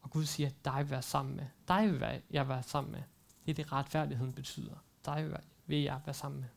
Og 0.02 0.10
Gud 0.10 0.24
siger, 0.24 0.50
dig 0.64 0.78
vil 0.78 0.90
være 0.90 1.02
sammen 1.02 1.36
med. 1.36 1.46
Dig 1.68 1.92
vil 1.92 2.22
jeg 2.30 2.48
være 2.48 2.62
sammen 2.62 2.92
med. 2.92 3.02
Det 3.46 3.50
er 3.50 3.54
det, 3.54 3.72
retfærdigheden 3.72 4.32
betyder. 4.32 4.74
Dig 5.06 5.30
vil 5.66 5.78
jeg 5.78 6.00
være 6.04 6.14
sammen 6.14 6.40
med. 6.40 6.48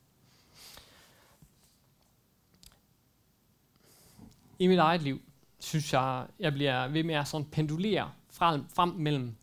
I 4.60 4.68
mit 4.68 4.80
eget 4.80 5.02
liv, 5.02 5.22
synes 5.60 5.94
jeg, 5.94 6.28
jeg 6.40 6.54
bliver 6.54 6.88
ved 6.88 7.04
med 7.04 7.16
at 7.16 7.28
sådan 7.28 7.46
pendulere 7.46 8.12
frem, 8.30 8.70
frem 8.70 8.90
mellem 8.90 9.36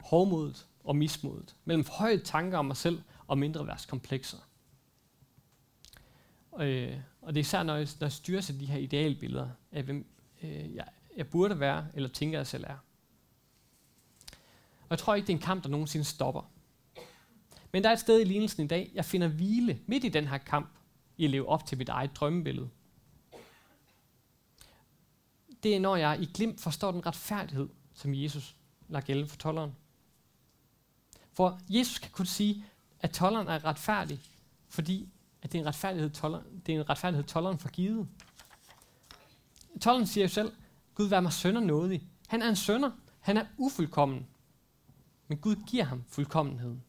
hårdmodet 0.00 0.66
og 0.84 0.96
mismodet, 0.96 1.56
mellem 1.64 1.86
høje 1.90 2.18
tanker 2.18 2.58
om 2.58 2.64
mig 2.64 2.76
selv 2.76 3.02
og 3.26 3.38
mindre 3.38 3.66
værtskomplekser. 3.66 4.38
Øh, 6.60 6.96
og 7.22 7.34
det 7.34 7.40
er 7.40 7.44
især, 7.44 7.62
når 7.62 7.76
jeg, 7.76 7.88
når 8.00 8.06
jeg 8.06 8.12
styrer 8.12 8.40
sig 8.40 8.60
de 8.60 8.66
her 8.66 8.78
idealbilleder 8.78 9.48
af, 9.72 9.82
hvem 9.82 10.06
øh, 10.42 10.74
jeg, 10.74 10.88
jeg 11.16 11.28
burde 11.28 11.60
være, 11.60 11.86
eller 11.94 12.08
tænker, 12.08 12.38
jeg 12.38 12.46
selv 12.46 12.64
er. 12.64 12.76
Og 14.82 14.90
jeg 14.90 14.98
tror 14.98 15.14
ikke, 15.14 15.26
det 15.26 15.32
er 15.32 15.36
en 15.36 15.42
kamp, 15.42 15.62
der 15.62 15.68
nogensinde 15.68 16.04
stopper. 16.04 16.50
Men 17.72 17.82
der 17.82 17.88
er 17.88 17.92
et 17.92 18.00
sted 18.00 18.20
i 18.20 18.24
lignelsen 18.24 18.64
i 18.64 18.68
dag, 18.68 18.90
jeg 18.94 19.04
finder 19.04 19.28
hvile 19.28 19.80
midt 19.86 20.04
i 20.04 20.08
den 20.08 20.26
her 20.26 20.38
kamp, 20.38 20.68
i 21.16 21.24
at 21.24 21.30
leve 21.30 21.48
op 21.48 21.66
til 21.66 21.78
mit 21.78 21.88
eget 21.88 22.16
drømmebillede. 22.16 22.70
Det 25.62 25.76
er, 25.76 25.80
når 25.80 25.96
jeg 25.96 26.22
i 26.22 26.30
glimt 26.34 26.60
forstår 26.60 26.90
den 26.90 27.06
retfærdighed, 27.06 27.68
som 27.94 28.14
Jesus 28.14 28.56
lader 28.88 29.06
gælde 29.06 29.28
for 29.28 29.36
tolleren. 29.36 29.76
For 31.32 31.60
Jesus 31.68 31.98
kan 31.98 32.10
kun 32.10 32.26
sige, 32.26 32.64
at 33.00 33.10
tolleren 33.10 33.48
er 33.48 33.64
retfærdig, 33.64 34.20
fordi 34.68 35.08
at 35.42 35.52
det 35.52 35.58
er 35.58 35.62
en 35.62 35.66
retfærdighed, 35.66 36.10
tolleren, 36.10 36.62
det 36.66 36.74
er 36.74 36.80
en 36.80 36.90
retfærdighed 36.90 37.24
tolleren 37.24 37.58
for 37.58 37.68
givet. 37.68 38.08
Tolleren 39.80 40.06
siger 40.06 40.24
jo 40.24 40.28
selv, 40.28 40.52
Gud 40.94 41.06
vær 41.06 41.20
mig 41.20 41.32
sønder 41.32 41.60
nådig. 41.60 42.08
Han 42.28 42.42
er 42.42 42.48
en 42.48 42.56
sønder. 42.56 42.90
Han 43.20 43.36
er 43.36 43.46
ufuldkommen. 43.56 44.26
Men 45.28 45.38
Gud 45.38 45.56
giver 45.66 45.84
ham 45.84 46.04
fuldkommenheden. 46.08 46.84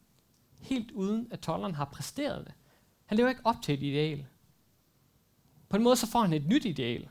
Helt 0.58 0.90
uden 0.90 1.28
at 1.30 1.40
tolleren 1.40 1.74
har 1.74 1.84
præsteret 1.84 2.46
det. 2.46 2.54
Han 3.06 3.16
lever 3.16 3.28
ikke 3.28 3.40
op 3.46 3.56
til 3.62 3.74
et 3.74 3.82
ideal. 3.82 4.26
På 5.68 5.76
en 5.76 5.82
måde 5.82 5.96
så 5.96 6.06
får 6.06 6.20
han 6.20 6.32
et 6.32 6.46
nyt 6.46 6.64
ideal. 6.64 7.08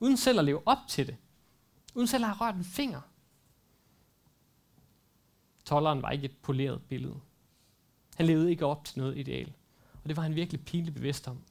Uden 0.00 0.16
selv 0.16 0.38
at 0.38 0.44
leve 0.44 0.68
op 0.68 0.78
til 0.88 1.06
det. 1.06 1.16
Uden 1.94 2.06
selv 2.06 2.24
at 2.24 2.28
have 2.28 2.40
rørt 2.40 2.54
en 2.54 2.64
finger. 2.64 3.00
Tolleren 5.64 6.02
var 6.02 6.10
ikke 6.10 6.24
et 6.24 6.36
poleret 6.42 6.82
billede. 6.82 7.20
Han 8.16 8.26
levede 8.26 8.50
ikke 8.50 8.66
op 8.66 8.84
til 8.84 8.98
noget 8.98 9.18
ideal. 9.18 9.52
Og 10.02 10.08
det 10.08 10.16
var 10.16 10.22
han 10.22 10.34
virkelig 10.34 10.64
pinligt 10.64 10.94
bevidst 10.94 11.28
om. 11.28 11.42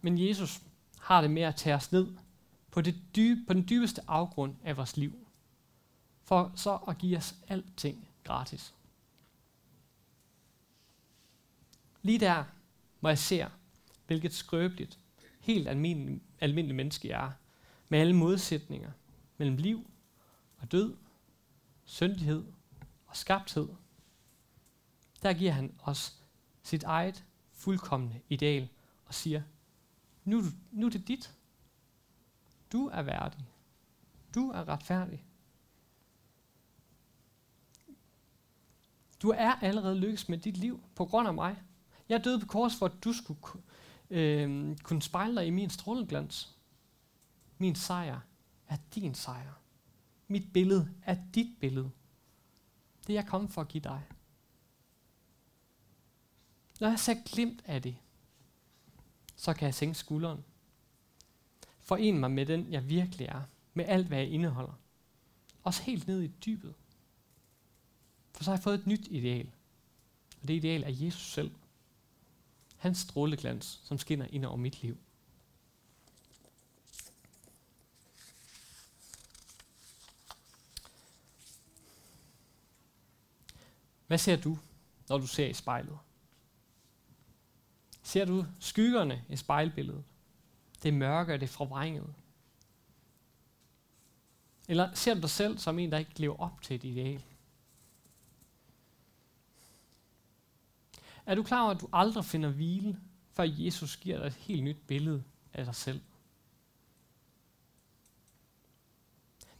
Men 0.00 0.28
Jesus 0.28 0.62
har 1.00 1.20
det 1.20 1.30
med 1.30 1.42
at 1.42 1.56
tage 1.56 1.76
os 1.76 1.92
ned 1.92 2.16
på, 2.70 2.80
det 2.80 2.94
dybe, 3.16 3.40
på 3.46 3.52
den 3.52 3.68
dybeste 3.68 4.02
afgrund 4.06 4.56
af 4.64 4.76
vores 4.76 4.96
liv. 4.96 5.26
For 6.22 6.52
så 6.56 6.76
at 6.76 6.98
give 6.98 7.16
os 7.16 7.34
alting 7.48 8.08
gratis. 8.24 8.74
Lige 12.02 12.20
der, 12.20 12.44
hvor 13.00 13.08
jeg 13.08 13.18
ser, 13.18 13.50
hvilket 14.06 14.34
skrøbeligt, 14.34 14.98
helt 15.40 15.68
almindelig, 15.68 16.22
almindelig 16.40 16.76
menneske 16.76 17.08
jeg 17.08 17.26
er, 17.26 17.32
med 17.88 17.98
alle 17.98 18.16
modsætninger 18.16 18.90
mellem 19.36 19.56
liv 19.56 19.90
og 20.58 20.72
død, 20.72 20.96
syndighed 21.84 22.44
og 23.06 23.16
skabthed, 23.16 23.68
der 25.24 25.32
giver 25.32 25.52
han 25.52 25.74
os 25.82 26.22
sit 26.62 26.82
eget 26.82 27.24
fuldkommende 27.52 28.20
ideal 28.28 28.68
og 29.04 29.14
siger, 29.14 29.42
nu, 30.24 30.42
nu 30.70 30.86
er 30.86 30.90
det 30.90 31.08
dit. 31.08 31.34
Du 32.72 32.86
er 32.86 33.02
værdig. 33.02 33.48
Du 34.34 34.50
er 34.50 34.68
retfærdig. 34.68 35.24
Du 39.22 39.30
er 39.30 39.52
allerede 39.52 39.98
lykkes 39.98 40.28
med 40.28 40.38
dit 40.38 40.56
liv 40.56 40.80
på 40.94 41.04
grund 41.04 41.28
af 41.28 41.34
mig. 41.34 41.62
Jeg 42.08 42.24
døde 42.24 42.40
på 42.40 42.46
kors 42.46 42.76
for, 42.76 42.86
at 42.86 43.04
du 43.04 43.12
skulle 43.12 43.40
øh, 44.10 44.76
kunne 44.82 45.02
spejle 45.02 45.36
dig 45.36 45.46
i 45.46 45.50
min 45.50 45.70
stråleglans. 45.70 46.56
Min 47.58 47.74
sejr 47.74 48.20
er 48.68 48.76
din 48.94 49.14
sejr. 49.14 49.52
Mit 50.28 50.52
billede 50.52 50.94
er 51.02 51.16
dit 51.34 51.60
billede. 51.60 51.90
Det 53.06 53.10
er 53.10 53.14
jeg 53.14 53.26
kommet 53.26 53.50
for 53.50 53.60
at 53.60 53.68
give 53.68 53.82
dig. 53.82 54.02
Når 56.80 56.88
jeg 56.88 56.98
ser 56.98 57.14
glimt 57.24 57.62
af 57.64 57.82
det, 57.82 57.96
så 59.36 59.54
kan 59.54 59.66
jeg 59.66 59.74
sænke 59.74 59.94
skulderen. 59.94 60.44
Foren 61.80 62.18
mig 62.18 62.30
med 62.30 62.46
den, 62.46 62.72
jeg 62.72 62.88
virkelig 62.88 63.26
er, 63.26 63.42
med 63.74 63.84
alt, 63.84 64.06
hvad 64.06 64.18
jeg 64.18 64.28
indeholder. 64.28 64.72
Også 65.62 65.82
helt 65.82 66.06
ned 66.06 66.22
i 66.22 66.26
dybet. 66.26 66.74
For 68.32 68.44
så 68.44 68.50
har 68.50 68.56
jeg 68.56 68.62
fået 68.62 68.78
et 68.78 68.86
nyt 68.86 69.06
ideal. 69.10 69.50
Og 70.42 70.48
det 70.48 70.54
ideal 70.54 70.82
er 70.82 70.88
Jesus 70.88 71.32
selv. 71.32 71.54
Hans 72.76 72.98
stråleglans, 72.98 73.80
som 73.84 73.98
skinner 73.98 74.26
ind 74.30 74.44
over 74.44 74.56
mit 74.56 74.82
liv. 74.82 74.96
Hvad 84.06 84.18
ser 84.18 84.36
du, 84.36 84.58
når 85.08 85.18
du 85.18 85.26
ser 85.26 85.46
i 85.46 85.52
spejlet? 85.52 85.98
Ser 88.04 88.24
du 88.24 88.46
skyggerne 88.60 89.24
i 89.28 89.36
spejlbilledet? 89.36 90.04
Det 90.82 90.94
mørke 90.94 91.34
og 91.34 91.40
det 91.40 91.48
forvrængede? 91.48 92.14
Eller 94.68 94.94
ser 94.94 95.14
du 95.14 95.20
dig 95.20 95.30
selv 95.30 95.58
som 95.58 95.78
en, 95.78 95.92
der 95.92 95.98
ikke 95.98 96.20
lever 96.20 96.36
op 96.36 96.62
til 96.62 96.76
et 96.76 96.84
ideal? 96.84 97.22
Er 101.26 101.34
du 101.34 101.42
klar 101.42 101.62
over, 101.62 101.70
at 101.70 101.80
du 101.80 101.88
aldrig 101.92 102.24
finder 102.24 102.50
hvile, 102.50 103.00
før 103.32 103.44
Jesus 103.44 103.96
giver 103.96 104.18
dig 104.18 104.26
et 104.26 104.34
helt 104.34 104.64
nyt 104.64 104.86
billede 104.86 105.24
af 105.52 105.64
dig 105.64 105.74
selv? 105.74 106.00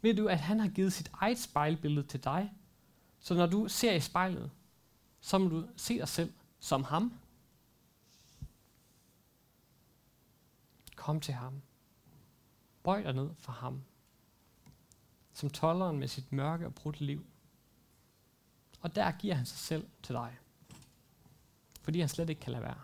Ved 0.01 0.15
du, 0.15 0.29
at 0.29 0.39
han 0.39 0.61
har 0.61 0.69
givet 0.69 0.93
sit 0.93 1.11
eget 1.13 1.39
spejlbillede 1.39 2.07
til 2.07 2.25
dig, 2.25 2.53
så 3.21 3.35
når 3.35 3.47
du 3.47 3.69
ser 3.69 3.93
i 3.93 4.01
spejlet, 4.01 4.51
så 5.21 5.39
må 5.39 5.49
du 5.49 5.69
se 5.77 5.99
dig 5.99 6.09
selv 6.09 6.33
som 6.61 6.85
ham. 6.85 7.19
Kom 11.05 11.21
til 11.21 11.35
ham. 11.35 11.63
Bøj 12.83 13.03
dig 13.03 13.13
ned 13.13 13.31
for 13.39 13.53
ham. 13.53 13.83
Som 15.33 15.51
tolleren 15.51 15.99
med 15.99 16.09
sit 16.09 16.33
mørke 16.33 16.67
og 16.67 16.75
brudte 16.75 17.05
liv. 17.05 17.27
Og 18.81 18.95
der 18.95 19.13
giver 19.13 19.35
han 19.35 19.47
sig 19.47 19.59
selv 19.59 19.89
til 20.03 20.15
dig. 20.15 20.39
Fordi 21.83 22.01
han 22.01 22.09
slet 22.09 22.31
ikke 22.31 22.41
kan 22.41 22.53
lade 22.53 22.63
være. 22.63 22.81